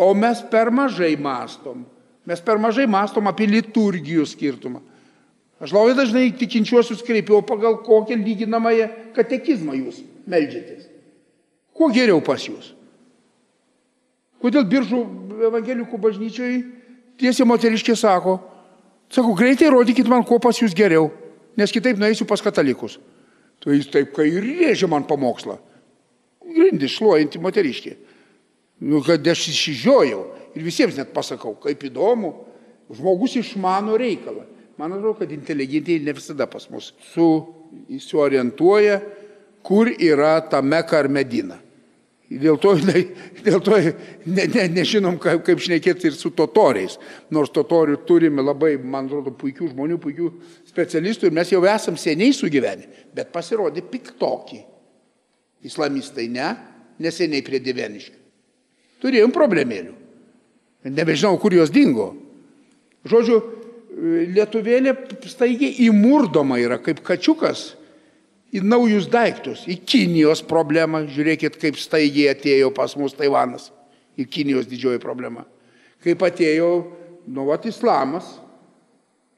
O 0.00 0.12
mes 0.16 0.40
per 0.50 0.70
mažai 0.72 1.12
mastom. 1.20 1.84
Mes 2.24 2.40
per 2.40 2.60
mažai 2.62 2.86
mastom 2.88 3.28
apie 3.28 3.48
liturgijų 3.50 4.24
skirtumą. 4.28 4.80
Aš 5.62 5.70
labai 5.70 5.94
dažnai 5.94 6.32
tikinčiuosius 6.34 7.04
kreipiau 7.06 7.42
pagal 7.46 7.78
kokią 7.86 8.16
lyginamąją 8.18 8.88
katekizmą 9.14 9.76
jūs 9.78 10.00
melžiatės. 10.26 10.88
Kuo 11.72 11.88
geriau 11.94 12.18
pas 12.24 12.42
jūs? 12.42 12.72
Kodėl 14.42 14.66
biržų 14.66 15.00
evangelikų 15.46 16.00
bažnyčiai 16.02 16.64
tiesiai 17.20 17.46
moteriškė 17.46 17.94
sako, 17.94 18.40
sako, 19.12 19.36
greitai 19.38 19.70
rodykit 19.70 20.08
man, 20.10 20.26
kuo 20.26 20.40
pas 20.42 20.58
jūs 20.58 20.74
geriau, 20.74 21.12
nes 21.54 21.70
kitaip 21.70 22.00
nueisiu 22.00 22.26
pas 22.26 22.42
katalikus. 22.42 22.98
Tai 23.62 23.76
jis 23.76 23.86
taip, 23.92 24.10
kai 24.16 24.26
ir 24.32 24.42
rėžia 24.42 24.88
man 24.90 25.06
pamokslą. 25.06 25.60
Grindis 26.42 26.96
šluojanti 26.96 27.38
moteriškė. 27.38 27.92
Nu, 28.82 28.98
kad 29.06 29.22
aš 29.30 29.44
išsižiojau 29.52 30.22
ir 30.58 30.64
visiems 30.66 30.98
net 30.98 31.12
pasakau, 31.14 31.54
kaip 31.62 31.84
įdomu, 31.86 32.32
žmogus 32.90 33.38
išmano 33.38 33.94
reikalą. 34.00 34.48
Man 34.82 34.96
atrodo, 34.96 35.14
kad 35.14 35.30
inteligentijai 35.30 36.02
ne 36.02 36.12
visada 36.12 36.48
pas 36.50 36.64
mus 36.70 36.88
su, 37.12 37.26
suorientuoja, 38.02 38.96
kur 39.62 39.86
yra 39.94 40.40
ta 40.50 40.58
meka 40.58 40.96
ar 40.98 41.06
medina. 41.06 41.54
Dėl 42.26 42.58
to, 42.58 42.72
dėl 43.46 43.60
to 43.62 43.78
ne, 43.78 44.48
ne, 44.48 44.64
nežinom, 44.74 45.20
kaip, 45.22 45.44
kaip 45.46 45.62
šnekėti 45.62 46.10
ir 46.10 46.18
su 46.18 46.32
totoriais. 46.34 46.98
Nors 47.30 47.54
totorių 47.54 48.00
turime 48.08 48.42
labai, 48.42 48.72
man 48.82 49.06
atrodo, 49.06 49.30
puikių 49.38 49.70
žmonių, 49.70 50.00
puikių 50.02 50.32
specialistų 50.72 51.30
ir 51.30 51.38
mes 51.38 51.54
jau 51.54 51.62
esam 51.70 51.94
seniai 51.94 52.34
sugyvenę, 52.34 52.90
bet 53.14 53.30
pasirodė 53.30 53.86
piktoki. 53.86 54.64
Islamistai 55.62 56.26
ne, 56.26 56.50
neseniai 56.98 57.46
prie 57.46 57.62
Diveniškių. 57.62 58.18
Turėjom 59.06 59.30
problemėlių. 59.30 59.94
Nebežinau, 60.90 61.36
kur 61.38 61.54
jos 61.54 61.70
dingo. 61.70 62.16
Žodžiu, 63.06 63.61
lietuvėlė 64.32 64.94
staigiai 65.28 65.86
įmurdoma 65.86 66.58
yra 66.62 66.78
kaip 66.82 67.02
kačiukas 67.04 67.72
į 68.52 68.62
naujus 68.64 69.08
daiktus, 69.10 69.64
į 69.68 69.78
Kinijos 69.88 70.42
problemą. 70.44 71.06
Žiūrėkit, 71.10 71.56
kaip 71.60 71.80
staigiai 71.80 72.32
atėjo 72.32 72.72
pas 72.76 72.94
mus 73.00 73.16
Taivanas. 73.16 73.70
Į 74.20 74.28
Kinijos 74.28 74.68
didžioji 74.68 75.00
problema. 75.00 75.46
Kaip 76.04 76.22
atėjo, 76.26 76.70
nu, 77.32 77.46
vat, 77.48 77.64
islamas. 77.68 78.34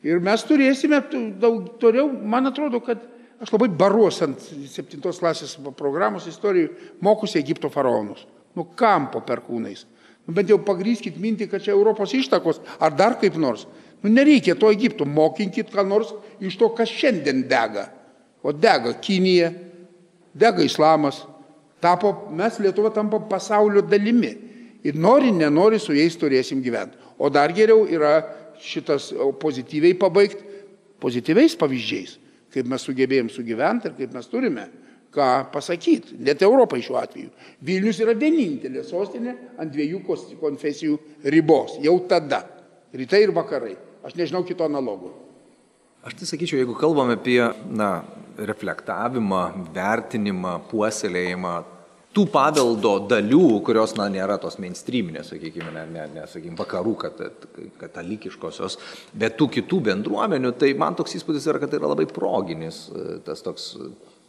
Ir 0.05 0.21
mes 0.21 0.43
turėsime 0.45 0.99
daug 1.41 1.77
toliau, 1.81 2.11
man 2.11 2.51
atrodo, 2.51 2.81
kad 2.85 3.01
aš 3.41 3.53
labai 3.55 3.71
baruos 3.73 4.19
ant 4.25 4.43
septintos 4.69 5.21
klasės 5.23 5.55
programos 5.79 6.27
istorijų 6.29 6.75
mokusi 7.05 7.39
Egipto 7.41 7.71
faraonus. 7.73 8.27
Nu, 8.55 8.67
kam 8.77 9.09
po 9.13 9.23
perkūnais? 9.25 9.87
Nu, 10.27 10.35
bent 10.37 10.51
jau 10.51 10.59
pagryskit 10.65 11.17
mintį, 11.21 11.49
kad 11.53 11.65
čia 11.65 11.73
Europos 11.75 12.13
ištakos, 12.17 12.61
ar 12.83 12.95
dar 12.97 13.17
kaip 13.21 13.39
nors. 13.41 13.67
Nu, 14.03 14.11
nereikia 14.13 14.57
to 14.59 14.71
Egipto, 14.73 15.07
mokinkit 15.09 15.71
ką 15.73 15.85
nors 15.87 16.11
iš 16.43 16.57
to, 16.61 16.71
kas 16.77 16.91
šiandien 16.93 17.45
dega. 17.49 17.87
O 18.45 18.53
dega 18.53 18.93
Kinija, 19.01 19.53
dega 20.35 20.65
islamas. 20.65 21.23
Tapo, 21.81 22.13
mes 22.33 22.59
Lietuva 22.61 22.91
tampa 22.93 23.21
pasaulio 23.29 23.85
dalimi. 23.85 24.33
Ir 24.85 24.97
nori, 25.01 25.31
nenori 25.33 25.79
su 25.81 25.97
jais 25.97 26.17
turėsim 26.21 26.61
gyventi. 26.65 26.99
O 27.17 27.31
dar 27.33 27.53
geriau 27.57 27.87
yra 27.89 28.19
šitas 28.61 29.11
pozityviai 29.41 29.97
pabaigti 29.97 30.53
pozityviais 31.05 31.57
pavyzdžiais, 31.61 32.17
kaip 32.55 32.69
mes 32.71 32.85
sugebėjom 32.87 33.31
sugyventi 33.33 33.91
ir 33.91 33.97
kaip 33.99 34.17
mes 34.17 34.29
turime 34.31 34.69
ką 35.15 35.29
pasakyti. 35.55 36.19
Net 36.27 36.43
Europai 36.43 36.83
šiuo 36.83 36.99
atveju. 36.99 37.31
Vilnius 37.65 38.01
yra 38.03 38.17
vienintelė 38.19 38.83
sostinė 38.87 39.35
ant 39.63 39.73
dviejų 39.73 40.03
konfesijų 40.41 40.99
ribos. 41.31 41.79
Jau 41.85 41.97
tada. 42.11 42.43
Rytai 42.95 43.25
ir 43.27 43.35
vakarai. 43.35 43.75
Aš 44.07 44.15
nežinau 44.19 44.45
kito 44.47 44.67
analogo. 44.67 45.13
Aš 46.05 46.19
tai 46.21 46.29
sakyčiau, 46.29 46.61
jeigu 46.61 46.77
kalbame 46.79 47.17
apie 47.17 47.41
na, 47.73 48.05
reflektavimą, 48.37 49.45
vertinimą, 49.75 50.59
puoselėjimą 50.69 51.55
tų 52.15 52.25
paveldo 52.31 52.93
dalių, 53.11 53.43
kurios, 53.67 53.97
na, 53.99 54.07
nėra 54.13 54.37
tos 54.43 54.61
mainstreaminės, 54.63 55.33
sakykime, 55.33 55.73
ne, 55.75 55.85
ne, 55.91 56.05
ne 56.15 56.27
sakykime, 56.31 56.55
vakarų 56.61 56.93
katalikiškosios, 57.81 58.79
bet 59.19 59.35
tų 59.41 59.49
kitų 59.59 59.81
bendruomenių, 59.91 60.55
tai 60.61 60.71
man 60.79 60.95
toks 60.99 61.17
įspūdis 61.19 61.49
yra, 61.51 61.63
kad 61.63 61.73
tai 61.73 61.81
yra 61.81 61.91
labai 61.91 62.07
proginis 62.11 62.85
tas 63.27 63.43
toks 63.43 63.73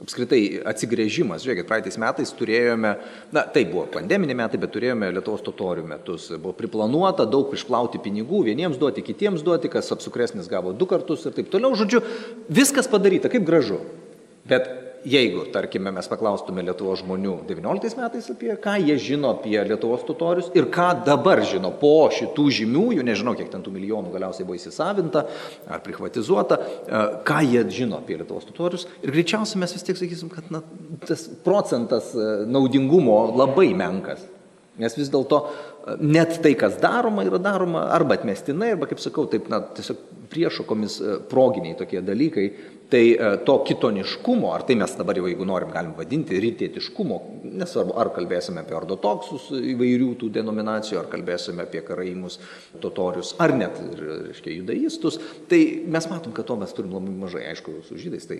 apskritai 0.04 0.60
atsigrėžimas. 0.68 1.44
Žiūrėkit, 1.46 1.68
praeitais 1.70 1.98
metais 2.02 2.32
turėjome, 2.36 2.96
na 3.36 3.46
tai 3.52 3.64
buvo 3.70 3.86
pandeminiai 3.94 4.38
metai, 4.42 4.60
bet 4.62 4.74
turėjome 4.76 5.12
Lietuvos 5.16 5.44
totorių 5.46 5.86
metus. 5.88 6.28
Buvo 6.36 6.56
priplanuota 6.58 7.28
daug 7.30 7.54
išplauti 7.56 8.02
pinigų, 8.04 8.44
vieniems 8.50 8.80
duoti, 8.82 9.06
kitiems 9.06 9.46
duoti, 9.46 9.72
kas 9.72 9.94
apsukresnis 9.96 10.52
gavo 10.52 10.76
du 10.76 10.88
kartus 10.90 11.26
ir 11.26 11.36
taip 11.38 11.52
toliau. 11.54 11.78
Žodžiu, 11.80 12.04
viskas 12.52 12.92
padaryta, 12.92 13.32
kaip 13.32 13.48
gražu. 13.48 13.80
Bet 14.46 14.68
jeigu, 15.06 15.46
tarkime, 15.54 15.92
mes 15.94 16.08
paklaustume 16.10 16.64
Lietuvos 16.66 17.02
žmonių 17.04 17.36
19 17.48 18.00
metais 18.00 18.30
apie 18.34 18.54
ką 18.62 18.76
jie 18.82 18.96
žino 19.02 19.32
apie 19.36 19.56
Lietuvos 19.68 20.06
totorius 20.08 20.50
ir 20.58 20.68
ką 20.74 20.88
dabar 21.06 21.44
žino 21.46 21.72
po 21.80 22.08
šitų 22.14 22.46
žymiųjų, 22.60 23.06
nežinau, 23.06 23.36
kiek 23.38 23.52
ten 23.54 23.64
tų 23.66 23.74
milijonų 23.76 24.14
galiausiai 24.16 24.48
buvo 24.48 24.58
įsisavinta 24.58 25.26
ar 25.70 25.84
privatizuota, 25.86 26.58
e, 26.58 27.04
ką 27.28 27.42
jie 27.46 27.64
žino 27.78 28.02
apie 28.02 28.18
Lietuvos 28.20 28.48
totorius. 28.50 28.88
Ir 29.06 29.14
greičiausiai 29.14 29.62
mes 29.62 29.76
vis 29.78 29.86
tiek 29.86 30.00
sakysim, 30.00 30.32
kad 30.34 30.50
na, 30.54 30.64
tas 31.06 31.28
procentas 31.46 32.12
e, 32.16 32.32
naudingumo 32.50 33.20
labai 33.36 33.72
menkas. 33.78 34.26
Nes 34.82 34.98
vis 34.98 35.12
dėlto 35.14 35.44
e, 35.46 35.98
net 36.02 36.40
tai, 36.44 36.56
kas 36.60 36.80
daroma, 36.82 37.24
yra 37.28 37.40
daroma 37.40 37.88
arba 37.96 38.18
atmestinai, 38.18 38.74
arba, 38.74 38.90
kaip 38.90 39.04
sakau, 39.04 39.30
taip, 39.32 39.52
na, 39.54 39.62
tiesiog 39.78 40.02
priešokomis 40.34 40.98
proginiai 41.30 41.78
tokie 41.78 42.02
dalykai, 42.02 42.50
Tai 42.90 43.04
e, 43.12 43.30
to 43.46 43.56
kitoniškumo, 43.66 44.52
ar 44.54 44.66
tai 44.68 44.76
mes 44.78 44.92
dabar 44.98 45.18
jau, 45.18 45.26
jeigu 45.30 45.48
norim, 45.48 45.72
galim 45.74 45.96
vadinti 45.98 46.38
rytietiškumo, 46.42 47.20
nesvarbu, 47.60 47.96
ar 48.00 48.12
kalbėsime 48.16 48.62
apie 48.64 48.76
ortodoksus 48.78 49.50
įvairių 49.56 50.12
tų 50.22 50.30
denominacijų, 50.36 51.00
ar 51.02 51.10
kalbėsime 51.12 51.66
apie 51.66 51.82
karaimus, 51.86 52.40
totorius, 52.84 53.34
ar 53.42 53.54
net, 53.58 53.80
reiškia, 54.00 54.54
judaistus, 54.60 55.20
tai 55.52 55.62
mes 55.92 56.08
matom, 56.12 56.34
kad 56.36 56.48
to 56.50 56.58
mes 56.60 56.74
turim 56.76 56.96
labai 56.96 57.16
mažai. 57.26 57.46
Aišku, 57.52 57.78
su 57.88 57.98
žydais, 58.00 58.26
tai, 58.30 58.40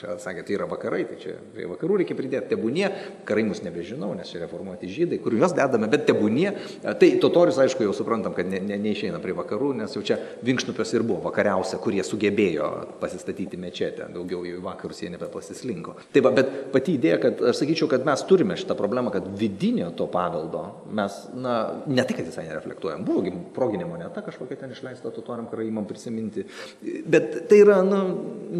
sakė, 0.00 0.44
tai 0.46 0.56
yra 0.56 0.66
vakarai, 0.70 1.04
tai 1.08 1.18
čia 1.22 1.36
prie 1.54 1.68
vakarų 1.70 2.00
reikia 2.02 2.16
pridėti 2.18 2.52
tebūnie, 2.54 2.88
karaimus 3.28 3.62
nebežinau, 3.64 4.12
nes 4.18 4.30
čia 4.30 4.42
reformuoti 4.44 4.90
žydai, 4.90 5.20
kur 5.22 5.36
juos 5.36 5.54
dedame, 5.56 5.88
bet 5.90 6.06
tebūnie. 6.08 6.52
Tai 6.82 7.10
totorius, 7.22 7.60
aišku, 7.62 7.84
jau 7.86 7.94
suprantam, 7.96 8.34
kad 8.36 8.48
ne, 8.50 8.60
ne, 8.64 8.78
neišeina 8.80 9.20
prie 9.22 9.34
vakarų, 9.36 9.72
nes 9.82 9.94
jau 9.96 10.02
čia 10.06 10.18
vinkšnupios 10.46 10.94
ir 10.96 11.06
buvo 11.06 11.22
vakariausia, 11.28 11.80
kurie 11.82 12.02
sugebėjo 12.06 12.70
pasistatyti 13.02 13.60
mečetę, 13.60 14.10
daugiau 14.14 14.42
į 14.48 14.56
vakarus 14.64 15.02
jie 15.04 15.12
nebepasislinko. 15.14 15.96
Tai 16.14 16.24
va, 16.26 16.34
bet 16.36 16.52
pati 16.74 16.96
idėja, 16.98 17.20
kad 17.22 17.42
aš 17.52 17.62
sakyčiau, 17.62 17.88
kad 17.90 18.06
mes 18.06 18.24
turime 18.28 18.49
šitą 18.58 18.76
problemą, 18.78 19.12
kad 19.14 19.26
vidinio 19.38 19.88
to 19.96 20.06
paveldo 20.10 20.62
mes, 20.92 21.16
na, 21.34 21.54
ne 21.86 22.04
tai, 22.04 22.16
kad 22.18 22.28
visai 22.28 22.44
nereflektuojam, 22.48 23.04
buvo 23.06 23.32
proginė 23.56 23.88
moneta 23.88 24.22
kažkokia 24.26 24.58
ten 24.60 24.74
išleista 24.74 25.12
totoriam 25.14 25.48
karaimam 25.50 25.86
prisiminti, 25.88 26.44
bet 27.10 27.48
tai 27.50 27.62
yra, 27.64 27.80
na, 27.86 28.02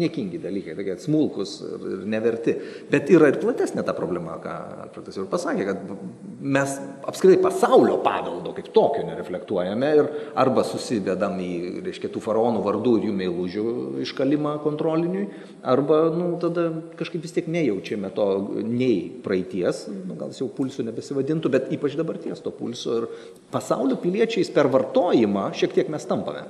niekingi 0.01 0.41
dalykai, 0.41 0.75
tokie 0.79 0.97
smulkus 1.03 1.57
ir 1.67 2.03
neverti. 2.09 2.55
Bet 2.91 3.11
yra 3.13 3.29
ir 3.31 3.39
platesnė 3.41 3.85
ta 3.85 3.95
problema, 3.97 4.39
ką 4.41 4.57
Alfredas 4.87 5.19
jau 5.19 5.27
pasakė, 5.29 5.67
kad 5.69 5.95
mes 6.41 6.75
apskritai 7.07 7.37
pasaulio 7.43 7.99
paveldo 8.01 8.55
kaip 8.57 8.71
tokio 8.73 9.05
nereflektuojame 9.05 9.91
ir 9.99 10.09
arba 10.39 10.65
susidedam 10.65 11.37
į, 11.43 11.53
reiškia, 11.85 12.09
tų 12.11 12.23
faraonų 12.23 12.63
vardų 12.65 12.97
ir 12.97 13.09
jų 13.09 13.17
meilužių 13.21 13.65
iškalimą 14.07 14.57
kontrolinį 14.65 15.11
ilgainiui, 15.11 15.29
arba 15.63 16.09
nu, 16.09 16.37
tada 16.39 16.71
kažkaip 16.97 17.21
vis 17.21 17.33
tiek 17.35 17.47
nejaučiame 17.47 18.11
to 18.15 18.27
nei 18.63 19.11
praeities, 19.23 19.80
nu, 19.89 20.15
gal 20.19 20.31
jis 20.31 20.41
jau 20.43 20.49
pulsų 20.53 20.85
nebesivadintų, 20.87 21.51
bet 21.53 21.69
ypač 21.75 21.95
dabarties 21.99 22.43
to 22.43 22.53
pulso 22.55 22.97
ir 23.01 23.07
pasaulio 23.53 23.97
piliečiais 24.01 24.51
per 24.53 24.69
vartojimą 24.71 25.49
šiek 25.57 25.75
tiek 25.77 25.91
mes 25.91 26.05
tampame. 26.09 26.45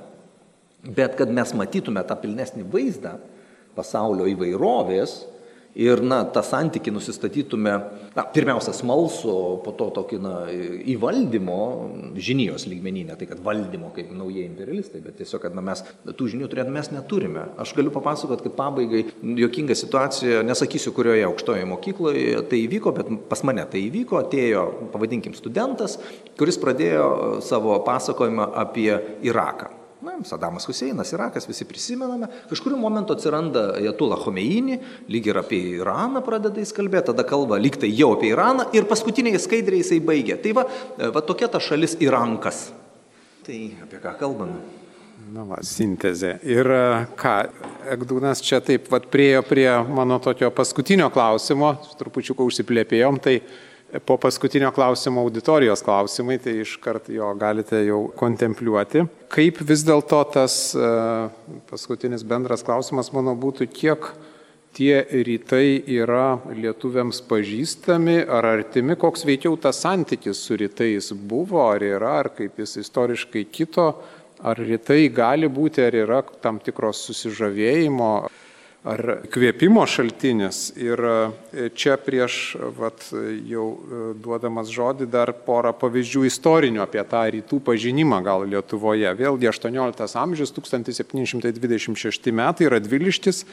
Bet 0.82 1.14
kad 1.18 1.30
mes 1.30 1.54
matytume 1.54 2.02
tą 2.06 2.16
pilnesnį 2.18 2.66
vaizdą 2.72 3.16
pasaulio 3.76 4.26
įvairovės, 4.32 5.14
ir 5.78 6.02
na, 6.04 6.22
tą 6.28 6.42
santykį 6.44 6.92
nusistatytume, 6.92 7.72
na, 8.16 8.24
pirmiausia, 8.34 8.74
smalsu, 8.76 9.32
po 9.64 9.72
to 9.78 9.88
tokį 9.96 10.20
na, 10.20 10.34
įvaldymo 10.92 11.58
žinijos 12.20 12.66
lygmenį, 12.68 13.06
ne 13.08 13.16
tai, 13.18 13.28
kad 13.30 13.40
valdymo 13.44 13.92
kaip 13.96 14.12
naujieji 14.16 14.50
imperialistai, 14.50 15.02
bet 15.04 15.18
tiesiog, 15.20 15.42
kad 15.46 15.56
na, 15.56 15.64
mes 15.64 15.84
tų 16.04 16.30
žinių 16.34 16.50
turėtume, 16.52 16.76
mes 16.76 16.92
neturime. 16.92 17.48
Aš 17.62 17.74
galiu 17.78 17.94
papasakoti, 17.94 18.46
kad 18.48 18.56
pabaigai 18.58 19.04
jokinga 19.40 19.76
situacija, 19.78 20.44
nesakysiu, 20.46 20.94
kurioje 20.96 21.26
aukštoje 21.28 21.68
mokykloje 21.72 22.46
tai 22.52 22.64
įvyko, 22.66 22.96
bet 22.98 23.12
pas 23.32 23.44
mane 23.48 23.64
tai 23.72 23.86
įvyko, 23.88 24.20
atėjo, 24.26 24.66
pavadinkim, 24.94 25.36
studentas, 25.38 25.98
kuris 26.40 26.60
pradėjo 26.60 27.06
savo 27.44 27.78
pasakojimą 27.86 28.52
apie 28.66 28.90
Iraką. 29.24 29.81
Na, 30.02 30.16
Sadamas 30.26 30.66
Huseinas, 30.66 31.12
Irakas, 31.14 31.46
visi 31.46 31.62
prisimename. 31.64 32.26
Kažkuriu 32.50 32.76
momentu 32.76 33.14
atsiranda 33.14 33.76
Jatula 33.78 34.16
Homeini, 34.18 34.80
lyg 35.06 35.28
ir 35.30 35.38
apie 35.38 35.60
Iraną 35.76 36.24
pradeda 36.26 36.58
jis 36.58 36.74
kalbėti, 36.74 37.12
tada 37.12 37.22
kalba 37.22 37.60
lyg 37.62 37.78
tai 37.78 37.92
jau 37.94 38.08
apie 38.16 38.32
Iraną 38.34 38.66
ir 38.74 38.88
paskutiniai 38.90 39.38
skaidriai 39.38 39.84
jisai 39.84 40.00
baigia. 40.02 40.40
Tai 40.42 40.56
va, 40.58 40.66
va 41.14 41.22
tokia 41.22 41.46
ta 41.52 41.62
šalis 41.62 41.94
Irankas. 42.02 42.72
Tai 43.46 43.58
apie 43.86 44.02
ką 44.02 44.16
kalbame? 44.18 44.58
Na, 45.30 45.46
va, 45.46 45.60
sintezė. 45.62 46.34
Ir 46.50 46.66
ką, 47.18 47.36
Egdūnas 47.94 48.42
čia 48.42 48.58
taip 48.64 48.90
pat 48.90 49.06
priejo 49.12 49.44
prie 49.46 49.68
mano 49.86 50.18
tokio 50.22 50.50
paskutinio 50.50 51.12
klausimo, 51.14 51.76
trupučiuką 52.00 52.42
užsiplėpėjom, 52.50 53.22
tai 53.22 53.38
po 54.00 54.16
paskutinio 54.16 54.70
klausimo 54.72 55.20
auditorijos 55.20 55.82
klausimai, 55.84 56.38
tai 56.38 56.58
iškart 56.62 57.10
jo 57.12 57.28
galite 57.38 57.82
jau 57.84 58.06
kontempliuoti. 58.16 59.04
Kaip 59.32 59.60
vis 59.68 59.84
dėlto 59.84 60.22
tas 60.32 60.56
e, 60.72 60.92
paskutinis 61.70 62.24
bendras 62.24 62.64
klausimas 62.64 63.12
mano 63.12 63.34
būtų, 63.36 63.68
kiek 63.72 64.08
tie 64.72 65.02
rytai 65.26 65.82
yra 65.92 66.38
lietuviams 66.56 67.20
pažįstami 67.28 68.22
ar 68.24 68.48
artimi, 68.54 68.96
koks 68.96 69.26
veikiau 69.28 69.58
tas 69.60 69.82
santykis 69.84 70.40
su 70.40 70.56
rytais 70.56 71.12
buvo, 71.12 71.60
ar 71.68 71.84
yra, 71.84 72.18
ar 72.24 72.32
kaip 72.36 72.62
jis 72.62 72.78
istoriškai 72.86 73.44
kito, 73.52 73.90
ar 74.42 74.58
rytai 74.58 75.04
gali 75.12 75.50
būti, 75.52 75.84
ar 75.84 75.98
yra 76.00 76.22
tam 76.40 76.58
tikros 76.64 77.04
susižavėjimo 77.10 78.12
ar 78.82 79.02
kvėpimo 79.30 79.84
šaltinis. 79.86 80.72
Ir 80.80 80.98
e, 81.06 81.68
čia 81.78 81.96
prieš, 82.02 82.56
vat, 82.78 83.04
jau 83.48 83.66
e, 83.78 84.00
duodamas 84.18 84.72
žodį, 84.74 85.06
dar 85.10 85.32
porą 85.46 85.72
pavyzdžių 85.78 86.24
istorinių 86.28 86.82
apie 86.84 87.04
tą 87.08 87.22
rytų 87.36 87.60
pažinimą 87.68 88.22
gal 88.26 88.46
Lietuvoje. 88.50 89.14
Vėlgi 89.18 89.50
18 89.52 90.18
amžius, 90.22 90.54
1726 90.58 92.32
metai, 92.34 92.70
Radvilištis 92.74 93.44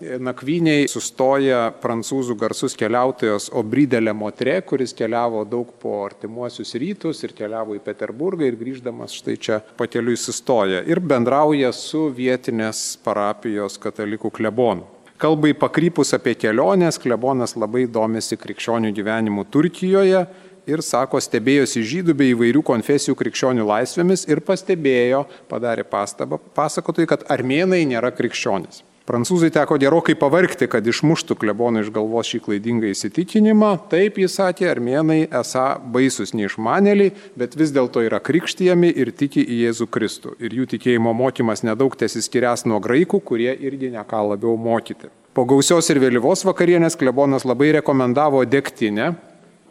nakvyniai 0.00 0.88
sustoja 0.88 1.70
prancūzų 1.82 2.36
garsus 2.40 2.76
keliautojas 2.78 3.50
Obridelė 3.56 4.14
Motre, 4.16 4.56
kuris 4.66 4.94
keliavo 4.96 5.42
daug 5.48 5.72
po 5.82 6.00
artimuosius 6.06 6.72
rytus 6.80 7.20
ir 7.26 7.34
keliavo 7.36 7.76
į 7.76 7.82
Peterburgą 7.84 8.48
ir 8.48 8.56
grįždamas 8.60 9.14
štai 9.20 9.36
čia 9.36 9.60
pateliui 9.78 10.16
sustoja 10.20 10.82
ir 10.88 11.02
bendrauja 11.04 11.72
su 11.76 12.08
vietinės 12.16 12.98
parapijos 13.04 13.78
katalikų 13.82 14.32
klebonu. 14.40 14.88
Kalbai 15.20 15.52
pakrypus 15.52 16.14
apie 16.16 16.32
keliones, 16.40 16.96
klebonas 16.96 17.52
labai 17.52 17.84
domisi 17.84 18.38
krikščionių 18.40 18.94
gyvenimu 18.96 19.44
Turkijoje 19.52 20.24
ir 20.70 20.82
sako, 20.84 21.20
stebėjosi 21.20 21.82
žydų 21.84 22.14
bei 22.16 22.32
įvairių 22.32 22.62
konfesijų 22.64 23.18
krikščionių 23.20 23.66
laisvėmis 23.68 24.24
ir 24.30 24.40
pastebėjo, 24.46 25.26
padarė 25.50 25.84
pastabą 25.84 26.40
pasakotojai, 26.56 27.10
kad 27.10 27.26
armėnai 27.28 27.82
nėra 27.90 28.14
krikščionis. 28.16 28.86
Prancūzai 29.10 29.48
teko 29.50 29.74
gerokai 29.82 30.14
pavarkti, 30.14 30.68
kad 30.70 30.86
išmuštų 30.86 31.34
kleboną 31.40 31.80
iš 31.82 31.88
galvos 31.90 32.28
šį 32.30 32.38
klaidingą 32.44 32.92
įsitikinimą. 32.92 33.72
Taip 33.90 34.20
jis 34.22 34.36
sakė, 34.38 34.68
armėnai 34.70 35.24
esą 35.40 35.64
baisus 35.90 36.30
neišmanėliai, 36.38 37.10
bet 37.40 37.56
vis 37.58 37.72
dėlto 37.74 38.04
yra 38.06 38.20
krikštijami 38.22 38.92
ir 39.02 39.10
tiki 39.10 39.42
į 39.42 39.64
Jėzų 39.64 39.88
Kristų. 39.90 40.36
Ir 40.38 40.54
jų 40.60 40.68
tikėjimo 40.76 41.10
mokymas 41.18 41.64
nedaug 41.66 41.96
tesiskirias 41.98 42.62
nuo 42.70 42.78
graikų, 42.84 43.18
kurie 43.32 43.50
irgi 43.50 43.90
neką 43.96 44.22
labiau 44.28 44.54
mokyti. 44.54 45.10
Po 45.34 45.42
gausios 45.42 45.90
ir 45.90 45.98
vėlyvos 46.02 46.46
vakarienės 46.46 46.94
klebonas 47.00 47.42
labai 47.46 47.72
rekomendavo 47.80 48.44
degtinę, 48.46 49.16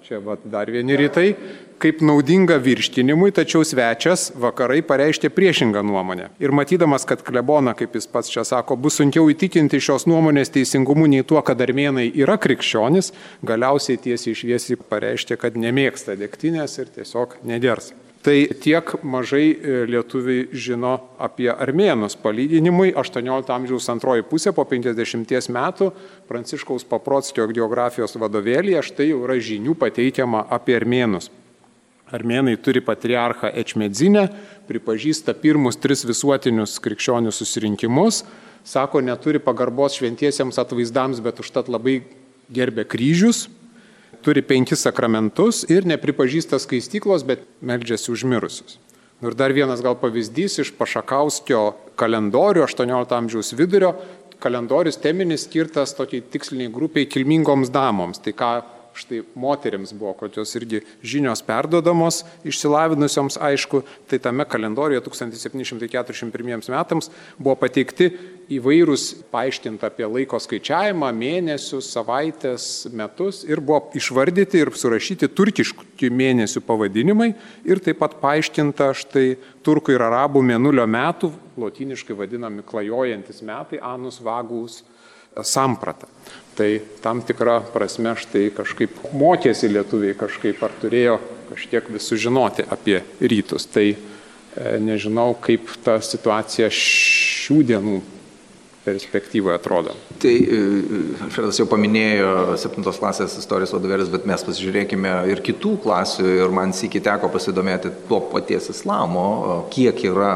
Čia 0.10 0.18
va, 0.26 0.34
dar 0.42 0.66
vieni 0.74 0.96
rytai, 0.98 1.36
kaip 1.78 2.00
naudinga 2.02 2.56
virškinimui, 2.66 3.30
tačiau 3.38 3.62
svečias 3.62 4.32
vakarai 4.42 4.80
pareiškė 4.82 5.30
priešingą 5.30 5.84
nuomonę. 5.86 6.32
Ir 6.42 6.50
matydamas, 6.58 7.06
kad 7.06 7.22
klebona, 7.28 7.76
kaip 7.78 7.94
jis 7.94 8.10
pats 8.10 8.34
čia 8.34 8.42
sako, 8.42 8.74
bus 8.74 8.98
sunkiau 8.98 9.30
įtikinti 9.30 9.78
šios 9.78 10.08
nuomonės 10.10 10.50
teisingumu 10.58 11.06
nei 11.14 11.22
tuo, 11.22 11.44
kad 11.46 11.62
armėnai 11.62 12.10
yra 12.10 12.40
krikščionis, 12.42 13.14
galiausiai 13.46 14.02
tiesiai 14.02 14.34
išviesiai 14.34 14.82
pareiškė, 14.82 15.38
kad 15.46 15.62
nemėgsta 15.62 16.18
degtinės 16.18 16.80
ir 16.82 16.90
tiesiog 16.98 17.38
neders. 17.46 17.94
Tai 18.20 18.36
tiek 18.60 18.90
mažai 19.08 19.46
e, 19.56 19.76
lietuviai 19.88 20.50
žino 20.52 20.98
apie 21.24 21.48
armėnus. 21.54 22.18
Palyginimui 22.20 22.92
18 22.92 23.54
amžiaus 23.56 23.88
antroji 23.94 24.26
pusė 24.28 24.52
po 24.52 24.66
50 24.68 25.48
metų 25.56 25.88
Pranciškaus 26.28 26.84
Paprotskio 26.90 27.48
geografijos 27.48 28.18
vadovėlėje 28.20 28.84
štai 28.90 29.08
jau 29.14 29.22
yra 29.24 29.38
žinių 29.40 29.78
pateikiama 29.80 30.44
apie 30.52 30.76
armėnus. 30.76 31.30
Armėnai 32.12 32.58
turi 32.60 32.82
patriarchą 32.84 33.54
Ečmedzinę, 33.62 34.26
pripažįsta 34.68 35.38
pirmus 35.40 35.80
tris 35.80 36.04
visuotinius 36.10 36.76
krikščionių 36.84 37.32
susirinkimus, 37.32 38.24
sako, 38.68 39.00
neturi 39.06 39.40
pagarbos 39.40 39.96
šventiesiems 39.96 40.60
atvaizdams, 40.60 41.22
bet 41.24 41.40
užtat 41.40 41.70
labai 41.72 42.02
gerbė 42.52 42.84
kryžius, 42.90 43.46
turi 44.26 44.44
penkis 44.46 44.84
sakramentus 44.86 45.64
ir 45.72 45.88
nepripažįsta 45.90 46.60
skaistyklos, 46.62 47.26
bet 47.28 47.46
meldžiasi 47.62 48.12
užmirusius. 48.14 48.80
Nu 49.20 49.32
ir 49.32 49.36
dar 49.36 49.52
vienas 49.52 49.82
gal 49.84 49.98
pavyzdys 50.00 50.62
iš 50.64 50.72
Pašakauskio 50.80 51.74
kalendorių 52.00 52.64
18 52.64 53.16
amžiaus 53.18 53.52
vidurio. 53.58 53.94
Kalendorius 54.40 55.00
teminis 55.04 55.44
skirtas 55.44 55.92
tokiai 55.98 56.24
tiksliniai 56.24 56.72
grupiai 56.72 57.10
kilmingoms 57.12 57.72
damoms. 57.76 58.22
Tai 58.24 58.32
ką 58.32 58.52
štai 59.00 59.22
moteriams 59.40 59.94
buvo, 59.96 60.14
kad 60.20 60.36
jos 60.38 60.52
irgi 60.60 60.82
žinios 61.02 61.42
perdodamos, 61.46 62.24
išsilavinusioms, 62.48 63.40
aišku, 63.50 63.84
tai 64.12 64.20
tame 64.24 64.46
kalendorijoje 64.50 65.06
1741 65.08 66.70
metams 66.74 67.10
buvo 67.40 67.56
pateikti 67.64 68.12
įvairūs 68.50 69.06
paaiškinti 69.30 69.86
apie 69.86 70.08
laiko 70.10 70.40
skaičiavimą, 70.42 71.12
mėnesius, 71.16 71.92
savaitės, 71.94 72.66
metus 72.94 73.44
ir 73.48 73.62
buvo 73.62 73.94
išvardyti 73.98 74.64
ir 74.64 74.74
surašyti 74.74 75.30
turkiškų 75.38 76.10
mėnesių 76.20 76.64
pavadinimai 76.66 77.34
ir 77.70 77.82
taip 77.84 78.02
pat 78.02 78.18
paaiškinta 78.22 78.92
štai 78.98 79.28
turkų 79.66 79.96
ir 79.96 80.06
arabų 80.08 80.42
mėnulio 80.46 80.86
metų, 80.90 81.32
lotiniškai 81.60 82.18
vadinami 82.18 82.66
klajojantis 82.66 83.44
metai, 83.46 83.82
anus 83.84 84.22
vagus 84.24 84.82
samprata. 85.44 86.08
Tai 86.60 86.70
tam 87.04 87.22
tikra 87.24 87.62
prasme 87.74 88.16
štai 88.20 88.50
kažkaip 88.52 88.98
mokėsi 89.16 89.70
lietuviai 89.72 90.18
kažkaip 90.20 90.60
ar 90.66 90.74
turėjo 90.82 91.20
kažkiek 91.54 91.88
vis 91.94 92.08
sužinoti 92.12 92.66
apie 92.68 93.00
rytus. 93.22 93.66
Tai 93.72 93.86
e, 93.90 93.98
nežinau, 94.84 95.32
kaip 95.40 95.72
ta 95.86 95.98
situacija 96.04 96.68
šių 96.74 97.62
dienų 97.72 98.00
perspektyvoje 98.90 99.56
atrodo. 99.56 99.96
Tai 100.20 100.34
e, 100.34 100.60
Alfredas 101.26 101.60
jau 101.60 101.68
paminėjo 101.70 102.58
7 102.60 102.84
klasės 103.00 103.38
istorijos 103.40 103.74
vadovėlis, 103.76 104.12
bet 104.12 104.28
mes 104.30 104.44
pasižiūrėkime 104.46 105.14
ir 105.32 105.44
kitų 105.46 105.76
klasių 105.84 106.26
ir 106.44 106.54
man 106.56 106.74
sėki 106.76 107.02
teko 107.06 107.30
pasidomėti 107.34 107.92
tuo 108.10 108.22
paties 108.32 108.70
islamo, 108.74 109.26
kiek 109.74 110.00
yra 110.10 110.34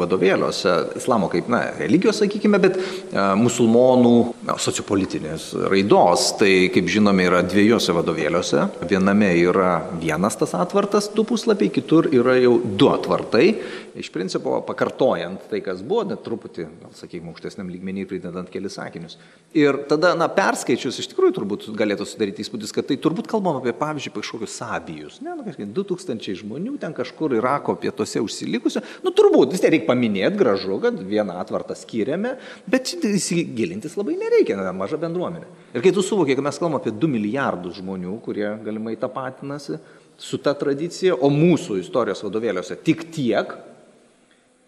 vadovėliuose, 0.00 0.74
islamo 1.00 1.30
kaip, 1.32 1.48
na, 1.52 1.62
religijos, 1.78 2.20
sakykime, 2.22 2.60
bet 2.62 2.78
uh, 2.78 3.34
musulmonų 3.38 4.14
na, 4.48 4.58
sociopolitinės 4.60 5.50
raidos. 5.72 6.30
Tai, 6.40 6.50
kaip 6.74 6.90
žinome, 6.90 7.26
yra 7.28 7.42
dviejose 7.46 7.94
vadovėliuose. 7.96 8.66
Viename 8.90 9.30
yra 9.40 9.72
vienas 10.00 10.38
tas 10.40 10.54
atvartas, 10.58 11.10
du 11.14 11.26
puslapiai, 11.28 11.72
kitur 11.74 12.10
yra 12.12 12.36
jau 12.40 12.58
du 12.64 12.90
atvartai. 12.92 13.46
Iš 13.94 14.10
principo, 14.14 14.56
pakartojant 14.66 15.48
tai, 15.50 15.60
kas 15.64 15.82
buvo, 15.86 16.02
net 16.10 16.24
truputį, 16.26 16.66
gal 16.82 16.94
sakykime, 16.98 17.30
aukštesniam 17.30 17.70
lygmenį 17.84 18.06
pridedant 18.08 18.50
kelis 18.50 18.76
sakinius. 18.78 19.16
Ir 19.54 19.84
tada, 19.88 20.14
na, 20.18 20.26
perskaičius, 20.28 20.98
iš 20.98 21.08
tikrųjų 21.12 21.34
turbūt 21.36 21.66
galėtų 21.76 22.06
sudaryti 22.08 22.42
įspūdis, 22.42 22.72
kad 22.74 22.88
tai 22.88 22.96
turbūt 22.98 23.28
kalbam 23.30 23.60
apie, 23.60 23.72
pavyzdžiui, 23.76 24.14
kažkokius 24.16 24.56
sabijus. 24.58 25.20
Ne, 25.22 25.34
nu, 25.36 25.44
kažkaip 25.46 25.70
2000 25.76 26.38
žmonių 26.40 26.76
ten 26.82 26.94
kažkur 26.96 27.36
Irako 27.36 27.76
pietuose 27.78 28.22
užsilikusių. 28.24 28.82
Nu, 29.04 29.12
turbūt 29.14 29.54
vis 29.54 29.62
tiek 29.62 29.74
reikia 29.74 29.90
paminėti 29.90 30.40
gražu, 30.40 30.78
kad 30.82 30.98
vieną 30.98 31.38
atvartą 31.42 31.76
skiriame, 31.78 32.36
bet 32.70 32.94
įsigilintis 32.98 33.98
labai 34.00 34.16
nereikia, 34.18 34.58
na, 34.58 34.72
maža 34.74 34.98
bendruomenė. 35.02 35.46
Ir 35.74 35.84
kai 35.84 35.94
tu 35.94 36.02
suvokiai, 36.02 36.38
kad 36.38 36.46
mes 36.46 36.58
kalbame 36.58 36.80
apie 36.80 36.94
2 36.94 37.12
milijardus 37.14 37.78
žmonių, 37.78 38.16
kurie 38.24 38.48
galimai 38.64 38.96
tapatinasi 38.98 39.78
su 40.18 40.38
ta 40.38 40.54
tradicija, 40.54 41.14
o 41.14 41.30
mūsų 41.30 41.80
istorijos 41.82 42.22
vadovėliuose 42.22 42.76
tik 42.86 43.08
tiek, 43.14 43.54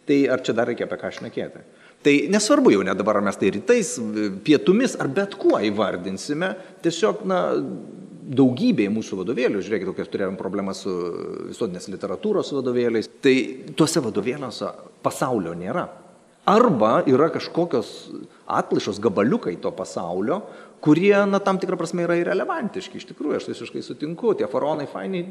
tai 0.07 0.23
ar 0.31 0.43
čia 0.47 0.55
dar 0.57 0.71
reikia 0.71 0.87
apie 0.87 0.99
ką 1.01 1.13
šnekėti? 1.19 1.65
Tai 2.07 2.15
nesvarbu 2.31 2.71
jau 2.75 2.85
net 2.87 2.99
dabar, 3.01 3.19
ar 3.19 3.27
mes 3.27 3.39
tai 3.41 3.51
rytais, 3.57 3.97
pietumis 4.47 4.95
ar 5.03 5.11
bet 5.11 5.35
kuo 5.41 5.59
įvardinsime, 5.67 6.53
tiesiog, 6.85 7.25
na, 7.27 7.41
daugybėje 8.27 8.91
mūsų 8.91 9.21
vadovėlių, 9.21 9.61
žiūrėkite, 9.63 9.93
kokias 9.93 10.11
turėjom 10.11 10.39
problemą 10.39 10.75
su 10.75 10.93
visuotinės 11.51 11.87
literatūros 11.93 12.51
vadovėliais, 12.57 13.09
tai 13.23 13.37
tuose 13.79 14.03
vadovėliuose 14.03 14.71
pasaulio 15.05 15.55
nėra. 15.59 15.87
Arba 16.47 17.01
yra 17.11 17.29
kažkokios 17.35 17.93
atplaišos 18.47 19.01
gabaliukai 19.03 19.57
to 19.63 19.73
pasaulio, 19.75 20.41
kurie, 20.85 21.15
na, 21.27 21.41
tam 21.43 21.59
tikrą 21.59 21.79
prasme 21.81 22.05
yra 22.07 22.19
irrelevantiški. 22.21 23.01
Iš 23.01 23.09
tikrųjų, 23.11 23.39
aš 23.41 23.49
visiškai 23.51 23.83
sutinku, 23.83 24.35
tie 24.39 24.49
faraonai 24.51 24.87
fainai 24.91 25.25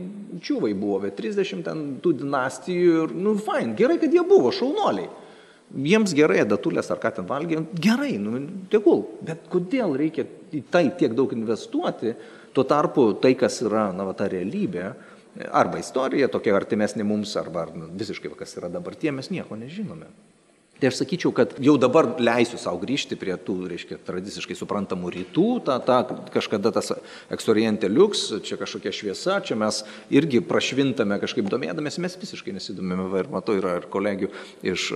čiūvai 0.44 0.74
buvo, 0.78 1.00
bet 1.06 1.18
30 1.20 1.64
ten 1.68 1.86
tų 2.04 2.16
dinastijų 2.24 3.06
ir, 3.06 3.16
nu, 3.16 3.38
fain, 3.40 3.76
gerai, 3.80 4.00
kad 4.02 4.14
jie 4.14 4.26
buvo, 4.28 4.52
šaunuoliai. 4.56 5.08
Jiems 5.86 6.14
gerai, 6.16 6.44
datulės 6.48 6.92
ar 6.94 7.00
ką 7.02 7.12
ten 7.18 7.28
valgė, 7.30 7.64
gerai, 7.82 8.14
nu, 8.22 8.38
tegul, 8.72 9.06
bet 9.26 9.48
kodėl 9.52 9.96
reikia 9.98 10.28
į 10.54 10.62
tai 10.72 10.86
tiek 11.00 11.16
daug 11.18 11.32
investuoti, 11.36 12.14
tuo 12.56 12.64
tarpu 12.68 13.10
tai, 13.22 13.34
kas 13.40 13.60
yra, 13.66 13.90
na, 13.96 14.06
va, 14.08 14.14
ta 14.18 14.30
realybė, 14.32 14.92
arba 15.52 15.82
istorija 15.82 16.30
tokia 16.32 16.56
artimesnė 16.56 17.04
mums, 17.08 17.34
arba 17.40 17.66
nu, 17.74 17.90
visiškai, 17.98 18.32
kas 18.38 18.56
yra 18.60 18.70
dabar 18.72 18.96
tie, 19.00 19.12
mes 19.16 19.32
nieko 19.34 19.58
nežinome. 19.60 20.08
Tai 20.76 20.90
aš 20.92 20.98
sakyčiau, 21.00 21.32
kad 21.32 21.54
jau 21.64 21.78
dabar 21.80 22.10
leisiu 22.20 22.58
savo 22.60 22.82
grįžti 22.82 23.16
prie 23.16 23.32
tų, 23.40 23.54
reiškia, 23.72 23.96
tradiciškai 24.04 24.58
suprantamų 24.60 25.12
rytų, 25.14 25.46
ta, 25.64 25.78
ta, 25.80 26.02
kažkada 26.34 26.74
tas 26.76 26.92
eksorientė 27.32 27.88
liuks, 27.88 28.26
čia 28.44 28.58
kažkokia 28.60 28.92
šviesa, 28.92 29.38
čia 29.48 29.56
mes 29.56 29.86
irgi 30.12 30.42
prašvintame 30.44 31.16
kažkaip 31.24 31.48
domėdamės, 31.52 32.00
mes 32.04 32.20
visiškai 32.20 32.58
nesidomėme, 32.58 33.08
ir 33.22 33.32
matau, 33.32 33.56
yra 33.56 33.78
ir 33.80 33.88
kolegių 33.94 34.30
iš, 34.68 34.90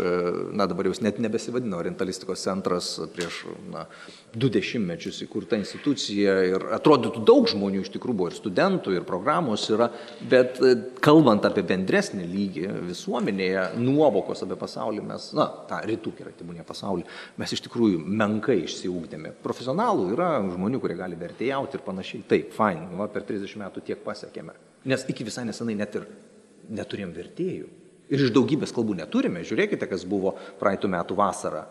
na 0.52 0.68
dabar 0.68 0.90
jau 0.90 0.98
net 1.06 1.22
nebesivadino 1.24 1.80
orientalistikos 1.80 2.44
centras 2.44 2.98
prieš, 3.16 3.46
na, 3.72 3.88
du 4.34 4.50
dešimtmečius 4.54 5.24
įkurta 5.26 5.58
institucija 5.58 6.36
ir 6.46 6.66
atrodytų 6.76 7.24
daug 7.26 7.48
žmonių 7.50 7.82
iš 7.84 7.92
tikrųjų 7.96 8.18
buvo 8.20 8.30
ir 8.30 8.36
studentų, 8.38 8.94
ir 8.94 9.06
programos 9.08 9.66
yra, 9.74 9.90
bet 10.30 10.60
e, 10.62 10.76
kalbant 11.04 11.46
apie 11.48 11.64
bendresnį 11.68 12.28
lygį 12.30 12.68
visuomenėje, 12.92 13.66
nuovokos 13.82 14.46
apie 14.46 14.58
pasaulį 14.60 15.06
mes, 15.10 15.30
na, 15.38 15.48
tą 15.70 15.82
rytų 15.90 16.14
yra 16.22 16.34
tibūnė 16.38 16.66
pasaulį, 16.68 17.08
mes 17.42 17.56
iš 17.56 17.66
tikrųjų 17.66 18.04
menkai 18.06 18.60
išsiugdėme. 18.68 19.34
Profesionalų 19.46 20.12
yra 20.14 20.30
žmonių, 20.46 20.82
kurie 20.84 21.00
gali 21.00 21.18
vertėjauti 21.20 21.80
ir 21.80 21.86
panašiai. 21.86 22.24
Taip, 22.30 22.54
fine, 22.58 22.90
va, 23.00 23.10
per 23.10 23.26
30 23.30 23.58
metų 23.64 23.86
tiek 23.90 24.06
pasiekėme. 24.06 24.56
Nes 24.90 25.10
iki 25.10 25.26
visai 25.28 25.48
nesenai 25.50 25.78
net 25.80 25.98
ir 25.98 26.06
neturėjom 26.70 27.18
vertėjų. 27.18 27.76
Ir 28.10 28.24
iš 28.26 28.32
daugybės 28.34 28.72
kalbų 28.74 28.96
neturime. 28.98 29.44
Žiūrėkite, 29.46 29.86
kas 29.90 30.06
buvo 30.10 30.34
praeitų 30.62 30.90
metų 30.90 31.18
vasarą 31.18 31.66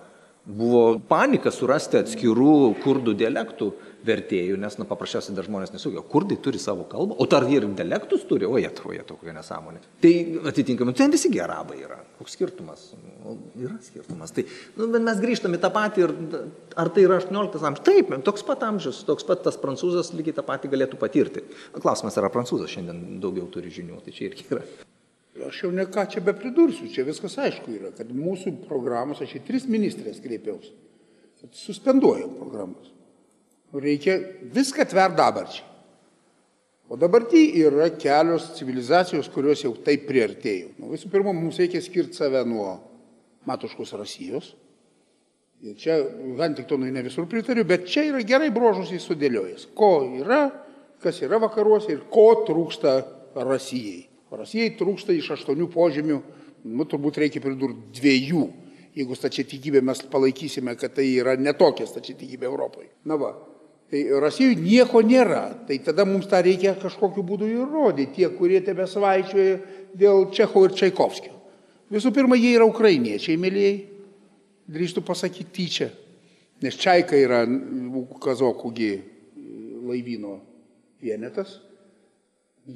Buvo 0.49 0.97
panika 1.05 1.51
surasti 1.53 1.99
atskirų 2.01 2.53
kurdų 2.81 3.13
dialektų 3.21 3.67
vertėjų, 4.09 4.57
nes, 4.61 4.79
na, 4.81 4.87
paprasčiausiai 4.89 5.35
dar 5.37 5.45
žmonės 5.45 5.75
nesugėjo. 5.75 6.05
Kurdai 6.09 6.39
turi 6.41 6.61
savo 6.63 6.87
kalbą, 6.89 7.19
o 7.21 7.27
ar 7.37 7.47
jie 7.51 7.59
ir 7.61 7.67
dialektus 7.77 8.25
turi, 8.31 8.47
o 8.49 8.57
jie 8.57 8.71
to, 8.73 8.89
jie 8.95 9.05
to, 9.05 9.19
kokia 9.21 9.35
nesąmonė. 9.37 9.83
Tai 10.01 10.13
atitinkamai, 10.49 10.97
ten 10.97 11.13
visi 11.13 11.29
gerabai 11.35 11.83
yra. 11.83 12.01
Koks 12.17 12.39
skirtumas? 12.39 12.89
O, 13.29 13.37
yra 13.61 13.77
skirtumas. 13.85 14.33
Tai, 14.33 14.47
nu, 14.81 14.89
mes 14.97 15.21
grįžtame 15.21 15.61
tą 15.61 15.73
patį 15.75 16.07
ir 16.07 16.15
ar 16.81 16.93
tai 16.97 17.05
yra 17.05 17.21
18 17.21 17.69
amžius? 17.69 17.87
Taip, 17.91 18.15
toks 18.25 18.47
pat 18.49 18.65
amžius, 18.71 19.03
toks 19.09 19.29
pat 19.29 19.45
tas 19.45 19.61
prancūzas 19.61 20.15
lygiai 20.17 20.39
tą 20.39 20.47
patį 20.49 20.73
galėtų 20.73 21.01
patirti. 21.03 21.45
Klausimas, 21.77 22.17
ar 22.17 22.33
prancūzas 22.33 22.73
šiandien 22.73 23.19
daugiau 23.21 23.51
turi 23.53 23.75
žinių, 23.75 24.01
tai 24.07 24.17
čia 24.17 24.31
irgi 24.31 24.49
yra. 24.55 24.65
Aš 25.47 25.63
jau 25.63 25.71
ne 25.75 25.87
ką 25.87 26.05
čia 26.11 26.23
be 26.25 26.35
pridursiu, 26.35 26.89
čia 26.91 27.07
viskas 27.07 27.37
aišku 27.39 27.71
yra, 27.77 27.93
kad 27.95 28.11
mūsų 28.15 28.57
programos, 28.67 29.23
aš 29.23 29.37
į 29.39 29.45
tris 29.47 29.69
ministrės 29.71 30.19
kreipiausi, 30.25 30.73
kad 31.43 31.55
suspenduojam 31.55 32.35
programas. 32.39 32.91
Reikia 33.73 34.17
viską 34.55 34.87
tvert 34.89 35.17
dabarčiai. 35.19 35.67
O 36.89 36.97
dabartį 36.97 37.43
yra 37.67 37.91
kelios 38.01 38.47
civilizacijos, 38.57 39.29
kurios 39.29 39.61
jau 39.61 39.75
taip 39.85 40.07
priartėjo. 40.09 40.71
Nu, 40.81 40.89
visų 40.95 41.11
pirma, 41.13 41.35
mums 41.37 41.59
reikia 41.61 41.83
skirti 41.85 42.17
save 42.17 42.41
nuo 42.49 42.79
matuškos 43.49 43.93
Rusijos. 44.01 44.55
Ir 45.69 45.75
čia, 45.77 45.99
Hantiktonui 46.39 46.89
ne 46.95 47.03
visur 47.05 47.27
pritariu, 47.29 47.67
bet 47.69 47.85
čia 47.91 48.07
yra 48.09 48.23
gerai 48.25 48.49
brožus 48.55 48.93
įsudėliojęs. 48.97 49.69
Ko 49.77 49.91
yra, 50.17 50.47
kas 51.03 51.21
yra 51.27 51.41
vakaruose 51.43 51.93
ir 51.93 52.07
ko 52.09 52.31
trūksta 52.49 52.95
Rusijai. 54.31 54.37
Rusijai 54.37 54.77
trūksta 54.77 55.15
iš 55.17 55.31
aštuonių 55.37 55.69
požymių, 55.73 56.17
nu, 56.69 56.85
turbūt 56.85 57.21
reikia 57.23 57.41
pridurti 57.41 58.01
dviejų, 58.01 58.43
jeigu 58.99 59.17
stačiatikybė 59.17 59.81
mes 59.85 60.03
palaikysime, 60.11 60.75
kad 60.77 60.97
tai 60.97 61.07
yra 61.15 61.37
netokia 61.39 61.87
stačiatikybė 61.89 62.49
Europoje. 62.49 62.91
Na 63.09 63.17
va, 63.17 63.33
tai 63.89 64.05
Rusijoje 64.21 64.59
nieko 64.61 65.01
nėra, 65.01 65.45
tai 65.69 65.79
tada 65.85 66.05
mums 66.05 66.29
tą 66.29 66.43
reikia 66.45 66.75
kažkokiu 66.81 67.25
būdu 67.25 67.49
įrodyti, 67.49 68.19
tie, 68.19 68.29
kurie 68.35 68.61
tebe 68.65 68.87
svaičioja 68.87 69.61
dėl 69.97 70.29
Čecho 70.35 70.67
ir 70.67 70.77
Čaikovskio. 70.77 71.33
Visų 71.89 72.13
pirma, 72.13 72.37
jie 72.37 72.53
yra 72.59 72.67
ukrainiečiai, 72.69 73.39
mėlyjei, 73.41 73.79
drįstu 74.69 75.01
pasakyti 75.07 75.55
tyčia, 75.57 75.89
nes 76.61 76.77
Čaika 76.77 77.17
yra 77.17 77.47
kazokųgi 78.21 78.91
laivyno 79.89 80.35
vienetas 81.01 81.57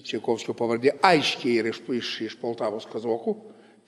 Čekovskio 0.01 0.55
pavardė 0.57 0.95
aiškiai 1.05 1.59
yra 1.61 1.73
iš, 1.73 1.83
iš, 1.93 2.13
iš 2.29 2.37
Poltavos 2.41 2.87
kazokų 2.89 3.35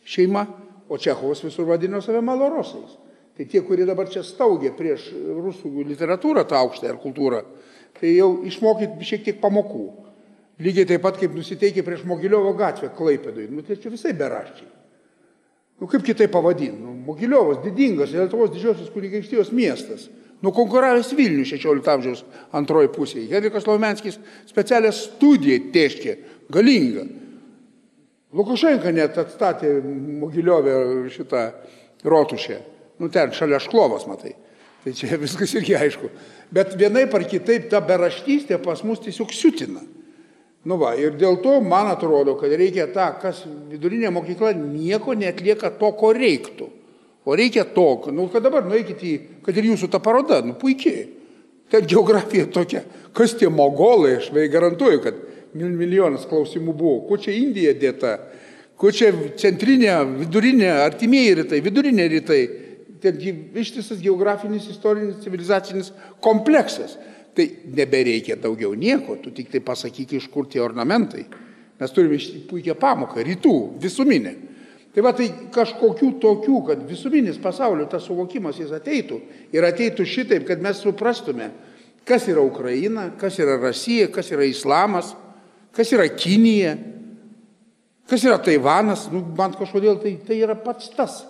šeima, 0.05 0.45
o 0.89 0.99
Čechovas 1.01 1.41
visur 1.45 1.65
vadino 1.71 2.03
save 2.05 2.21
malorosais. 2.21 2.99
Tai 3.35 3.47
tie, 3.51 3.63
kurie 3.67 3.87
dabar 3.89 4.11
čia 4.13 4.23
staugė 4.23 4.75
prieš 4.77 5.09
rusų 5.15 5.87
literatūrą, 5.89 6.45
tą 6.47 6.61
aukštą 6.61 6.91
ir 6.91 7.01
kultūrą, 7.03 7.41
tai 7.97 8.13
jau 8.15 8.45
išmokyt 8.47 9.01
šiek 9.03 9.25
tiek 9.27 9.41
pamokų. 9.43 9.87
Lygiai 10.63 10.87
taip 10.87 11.03
pat 11.03 11.17
kaip 11.19 11.33
nusiteikė 11.35 11.83
prieš 11.83 12.05
Mogiliovo 12.07 12.53
gatvę 12.55 12.93
Klaipėdui. 12.95 13.49
Nu, 13.51 13.65
tai 13.67 13.75
čia 13.81 13.91
visai 13.91 14.13
beraščiai. 14.15 14.69
Nu, 15.81 15.89
kaip 15.91 16.05
kitaip 16.07 16.31
pavadinti? 16.31 16.79
Nu, 16.79 16.93
Mogiliovas 17.09 17.59
didingas 17.65 18.13
Lietuvos 18.15 18.53
didžiosios 18.55 18.93
kunigaikštijos 18.95 19.51
miestas 19.57 20.07
nukonkuravęs 20.45 21.13
Vilnių 21.17 21.47
16 21.49 21.93
amžiaus 21.95 22.23
antroji 22.55 22.91
pusėje. 22.95 23.29
Henrikas 23.33 23.67
Laumenskis 23.69 24.19
specialią 24.49 24.93
studiją 24.95 25.61
tėškė, 25.75 26.17
galingą. 26.53 27.07
Lukašenka 28.35 28.91
net 28.95 29.19
atstatė 29.21 29.77
Mogiliovę 30.21 30.77
šitą 31.15 31.45
rotušę. 32.05 32.61
Nu 32.99 33.11
ten 33.11 33.35
šalia 33.35 33.61
šklovas, 33.63 34.09
matai. 34.11 34.35
Tai 34.85 34.93
čia 34.93 35.19
viskas 35.25 35.55
irgi 35.57 35.77
aišku. 35.79 36.11
Bet 36.55 36.75
vienaip 36.79 37.15
ar 37.15 37.27
kitaip 37.31 37.71
ta 37.73 37.81
beraštystė 37.85 38.61
pas 38.63 38.83
mus 38.85 39.03
tiesiog 39.03 39.33
siutina. 39.35 39.83
Nu 40.65 40.79
va, 40.81 40.95
ir 40.97 41.17
dėl 41.21 41.43
to 41.45 41.59
man 41.61 41.91
atrodo, 41.93 42.39
kad 42.41 42.53
reikia 42.57 42.87
tą, 42.93 43.11
kas 43.21 43.43
vidurinė 43.69 44.09
mokykla 44.15 44.55
nieko 44.57 45.13
netlieka 45.17 45.71
to, 45.77 45.91
ko 45.99 46.13
reiktų. 46.17 46.71
O 47.25 47.35
reikia 47.37 47.65
to, 47.65 48.13
nu, 48.13 48.27
kad 48.29 48.45
dabar 48.45 48.67
nueikite 48.69 49.07
į, 49.09 49.15
kad 49.45 49.57
ir 49.57 49.71
jūsų 49.71 49.89
ta 49.93 50.01
paroda, 50.05 50.43
nu 50.45 50.57
puikiai. 50.61 51.07
Ten 51.73 51.87
geografija 51.89 52.45
tokia. 52.53 52.83
Kas 53.17 53.33
tie 53.41 53.49
mogolai, 53.49 54.19
aš 54.19 54.29
vai 54.35 54.45
garantuoju, 54.53 55.01
kad 55.03 55.17
milijonas 55.57 56.27
klausimų 56.29 56.75
buvo. 56.77 56.99
Kuo 57.09 57.17
čia 57.21 57.33
Indija 57.39 57.73
dėta? 57.79 58.19
Kuo 58.77 58.93
čia 58.93 59.13
centrinė, 59.41 59.95
vidurinė, 60.21 60.69
artimieji 60.85 61.39
rytai, 61.41 61.63
vidurinė 61.65 62.09
rytai? 62.13 62.41
Ten 63.05 63.19
ištisas 63.61 64.01
geografinis, 64.05 64.69
istorinis, 64.73 65.23
civilizacinis 65.25 65.91
kompleksas. 66.25 66.99
Tai 67.35 67.47
nebereikia 67.75 68.37
daugiau 68.39 68.77
nieko, 68.79 69.17
tu 69.23 69.33
tik 69.35 69.49
tai 69.51 69.65
pasakyk, 69.65 70.19
iš 70.19 70.29
kur 70.31 70.47
tie 70.51 70.61
ornamentai. 70.63 71.25
Mes 71.81 71.95
turime 71.95 72.21
puikią 72.51 72.77
pamoką, 72.79 73.25
rytų, 73.27 73.55
visuminę. 73.83 74.35
Tai 74.95 75.03
va 75.03 75.11
tai 75.17 75.27
kažkokių 75.51 76.13
tokių, 76.23 76.59
kad 76.69 76.83
visuminis 76.87 77.41
pasaulio 77.43 77.89
tas 77.91 78.05
suvokimas 78.07 78.61
jis 78.61 78.71
ateitų 78.77 79.19
ir 79.55 79.67
ateitų 79.67 80.07
šitaip, 80.07 80.45
kad 80.47 80.63
mes 80.63 80.79
suprastume, 80.85 81.49
kas 82.07 82.29
yra 82.31 82.45
Ukraina, 82.47 83.09
kas 83.19 83.41
yra 83.43 83.57
Rusija, 83.59 84.07
kas 84.15 84.31
yra 84.31 84.47
Islamas, 84.47 85.11
kas 85.75 85.91
yra 85.97 86.07
Kinija, 86.15 86.77
kas 88.07 88.23
yra 88.23 88.39
Taivanas, 88.39 89.09
nu, 89.11 89.25
man 89.35 89.59
kažkodėl 89.59 89.99
tai, 89.99 90.15
tai 90.23 90.39
yra 90.45 90.55
pats 90.55 90.95
tas. 90.95 91.25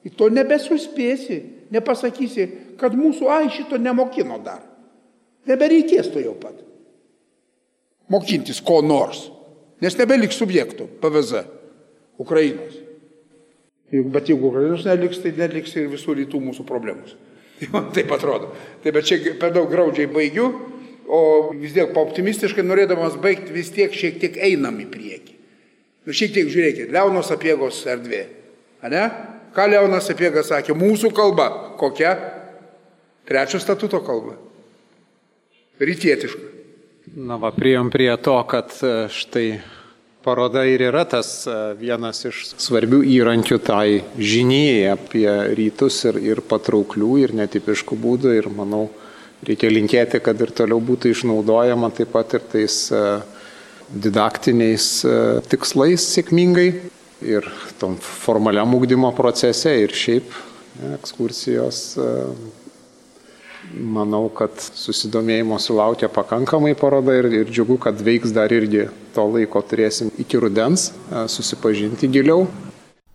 Ir 0.00 0.16
to 0.16 0.30
nebesuspėsi, 0.32 1.42
nepasakysi, 1.76 2.48
kad 2.80 2.96
mūsų 2.96 3.28
ai 3.28 3.50
šito 3.52 3.76
nemokino 3.76 4.40
dar. 4.40 4.62
Nebereikės 5.50 6.08
to 6.08 6.24
jau 6.24 6.32
pat. 6.40 6.56
Mokintis 8.10 8.64
ko 8.64 8.80
nors, 8.80 9.26
nes 9.84 9.96
nebeliks 10.00 10.40
subjektų 10.40 10.88
PVZ 11.02 11.44
Ukrainos. 12.20 12.86
Bet 13.90 14.30
jeigu 14.30 14.52
Ukrainos 14.52 14.84
neliks, 14.86 15.18
tai 15.22 15.32
neliks 15.34 15.74
ir 15.74 15.88
visų 15.90 16.14
rytų 16.20 16.40
mūsų 16.44 16.66
problemos. 16.68 17.16
Tai 17.60 17.68
man 17.74 17.88
taip 17.92 18.12
atrodo. 18.14 18.52
Tai 18.80 18.92
bet 18.94 19.08
čia 19.08 19.18
per 19.40 19.50
daug 19.52 19.66
graudžiai 19.68 20.08
baigiu, 20.08 20.46
o 21.10 21.50
vis 21.58 21.74
tiek 21.74 21.90
optimistiškai 21.98 22.62
norėdamas 22.64 23.18
baigti, 23.20 23.52
vis 23.52 23.72
tiek 23.74 23.92
šiek 23.92 24.20
tiek 24.22 24.38
einam 24.46 24.78
į 24.80 24.86
priekį. 24.92 25.34
Nu 26.06 26.14
šiek 26.16 26.32
tiek 26.36 26.48
žiūrėkit, 26.48 26.94
Leonos 26.94 27.28
apiegos 27.34 27.82
erdvė. 27.90 28.22
Ane? 28.86 29.02
Ką 29.52 29.66
Leonas 29.68 30.08
apiegas 30.12 30.48
sakė? 30.48 30.76
Mūsų 30.78 31.10
kalba. 31.12 31.50
Kokia? 31.80 32.14
Trečio 33.28 33.60
statuto 33.60 34.00
kalba. 34.06 34.38
Rytietiška. 35.82 36.46
Na 37.18 37.36
va, 37.42 37.50
priejom 37.50 37.90
prie 37.90 38.10
to, 38.22 38.36
kad 38.46 38.70
e, 38.86 39.08
štai 39.10 39.46
Paroda 40.20 40.66
ir 40.68 40.82
yra 40.84 41.06
tas 41.08 41.46
e, 41.48 41.52
vienas 41.80 42.18
iš 42.28 42.42
svarbių 42.60 42.98
įrankių 43.08 43.56
tai 43.64 44.02
žiniai 44.20 44.90
apie 44.92 45.24
rytus 45.56 46.02
ir, 46.10 46.18
ir 46.20 46.42
patrauklių 46.44 47.14
ir 47.22 47.32
netipiškų 47.38 47.96
būdų 48.02 48.34
ir 48.36 48.50
manau 48.52 48.82
reikia 49.48 49.70
linkėti, 49.72 50.20
kad 50.20 50.42
ir 50.44 50.52
toliau 50.52 50.76
būtų 50.84 51.14
išnaudojama 51.14 51.88
taip 51.96 52.12
pat 52.12 52.36
ir 52.36 52.44
tais 52.52 52.76
e, 52.92 53.00
didaktiniais 53.88 54.90
e, 55.08 55.16
tikslais 55.48 56.04
sėkmingai 56.12 56.68
ir 57.24 57.48
tom 57.80 57.96
formaliam 58.04 58.76
ūkdymo 58.76 59.14
procese 59.16 59.72
ir 59.86 59.96
šiaip 59.96 60.36
ekskursijos 61.00 61.80
Manau, 63.70 64.24
kad 64.34 64.56
susidomėjimo 64.58 65.58
sulaukia 65.62 66.08
pakankamai 66.10 66.72
paroda 66.78 67.14
ir, 67.18 67.28
ir 67.42 67.52
džiugu, 67.52 67.76
kad 67.78 68.00
veiks 68.02 68.34
dar 68.34 68.50
irgi 68.50 68.88
to 69.14 69.26
laiko 69.30 69.62
turėsim 69.62 70.10
iki 70.18 70.40
rudens 70.42 70.90
susipažinti 71.30 72.10
giliau. 72.10 72.48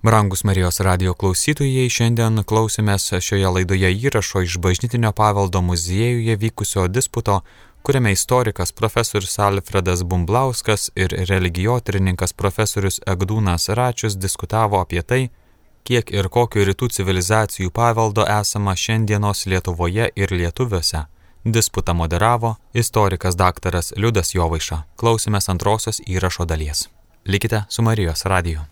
Brangus 0.05 0.43
Marijos 0.45 0.79
radio 0.85 1.15
klausytojai, 1.17 1.89
šiandien 1.89 2.43
klausėmės 2.45 3.09
šioje 3.25 3.51
laidoje 3.57 3.89
įrašo 3.89 4.43
iš 4.45 4.59
bažnytinio 4.61 5.09
paveldo 5.17 5.63
muziejuje 5.65 6.35
vykusio 6.43 6.85
disputo, 6.87 7.39
kuriame 7.81 8.11
istorikas 8.13 8.71
profesorius 8.71 9.39
Alfredas 9.39 10.03
Bumblauskas 10.05 10.91
ir 10.95 11.15
religijotrininkas 11.31 12.35
profesorius 12.37 13.01
Egdūnas 13.05 13.67
Račius 13.79 14.15
diskutavo 14.15 14.79
apie 14.79 15.01
tai, 15.01 15.23
kiek 15.85 16.11
ir 16.11 16.29
kokio 16.33 16.65
rytų 16.65 16.89
civilizacijų 16.97 17.71
paveldo 17.71 18.25
esama 18.39 18.75
šiandienos 18.75 19.45
Lietuvoje 19.45 20.09
ir 20.15 20.33
lietuviuose. 20.33 21.05
Disputą 21.45 21.93
moderavo 21.93 22.55
istorikas 22.73 23.37
daktaras 23.37 23.93
Liudas 23.95 24.33
Jovaiša. 24.33 24.83
Klausėmės 24.97 25.51
antrosios 25.53 26.01
įrašo 26.07 26.49
dalies. 26.49 26.87
Likite 27.25 27.65
su 27.69 27.85
Marijos 27.85 28.25
radiju. 28.25 28.65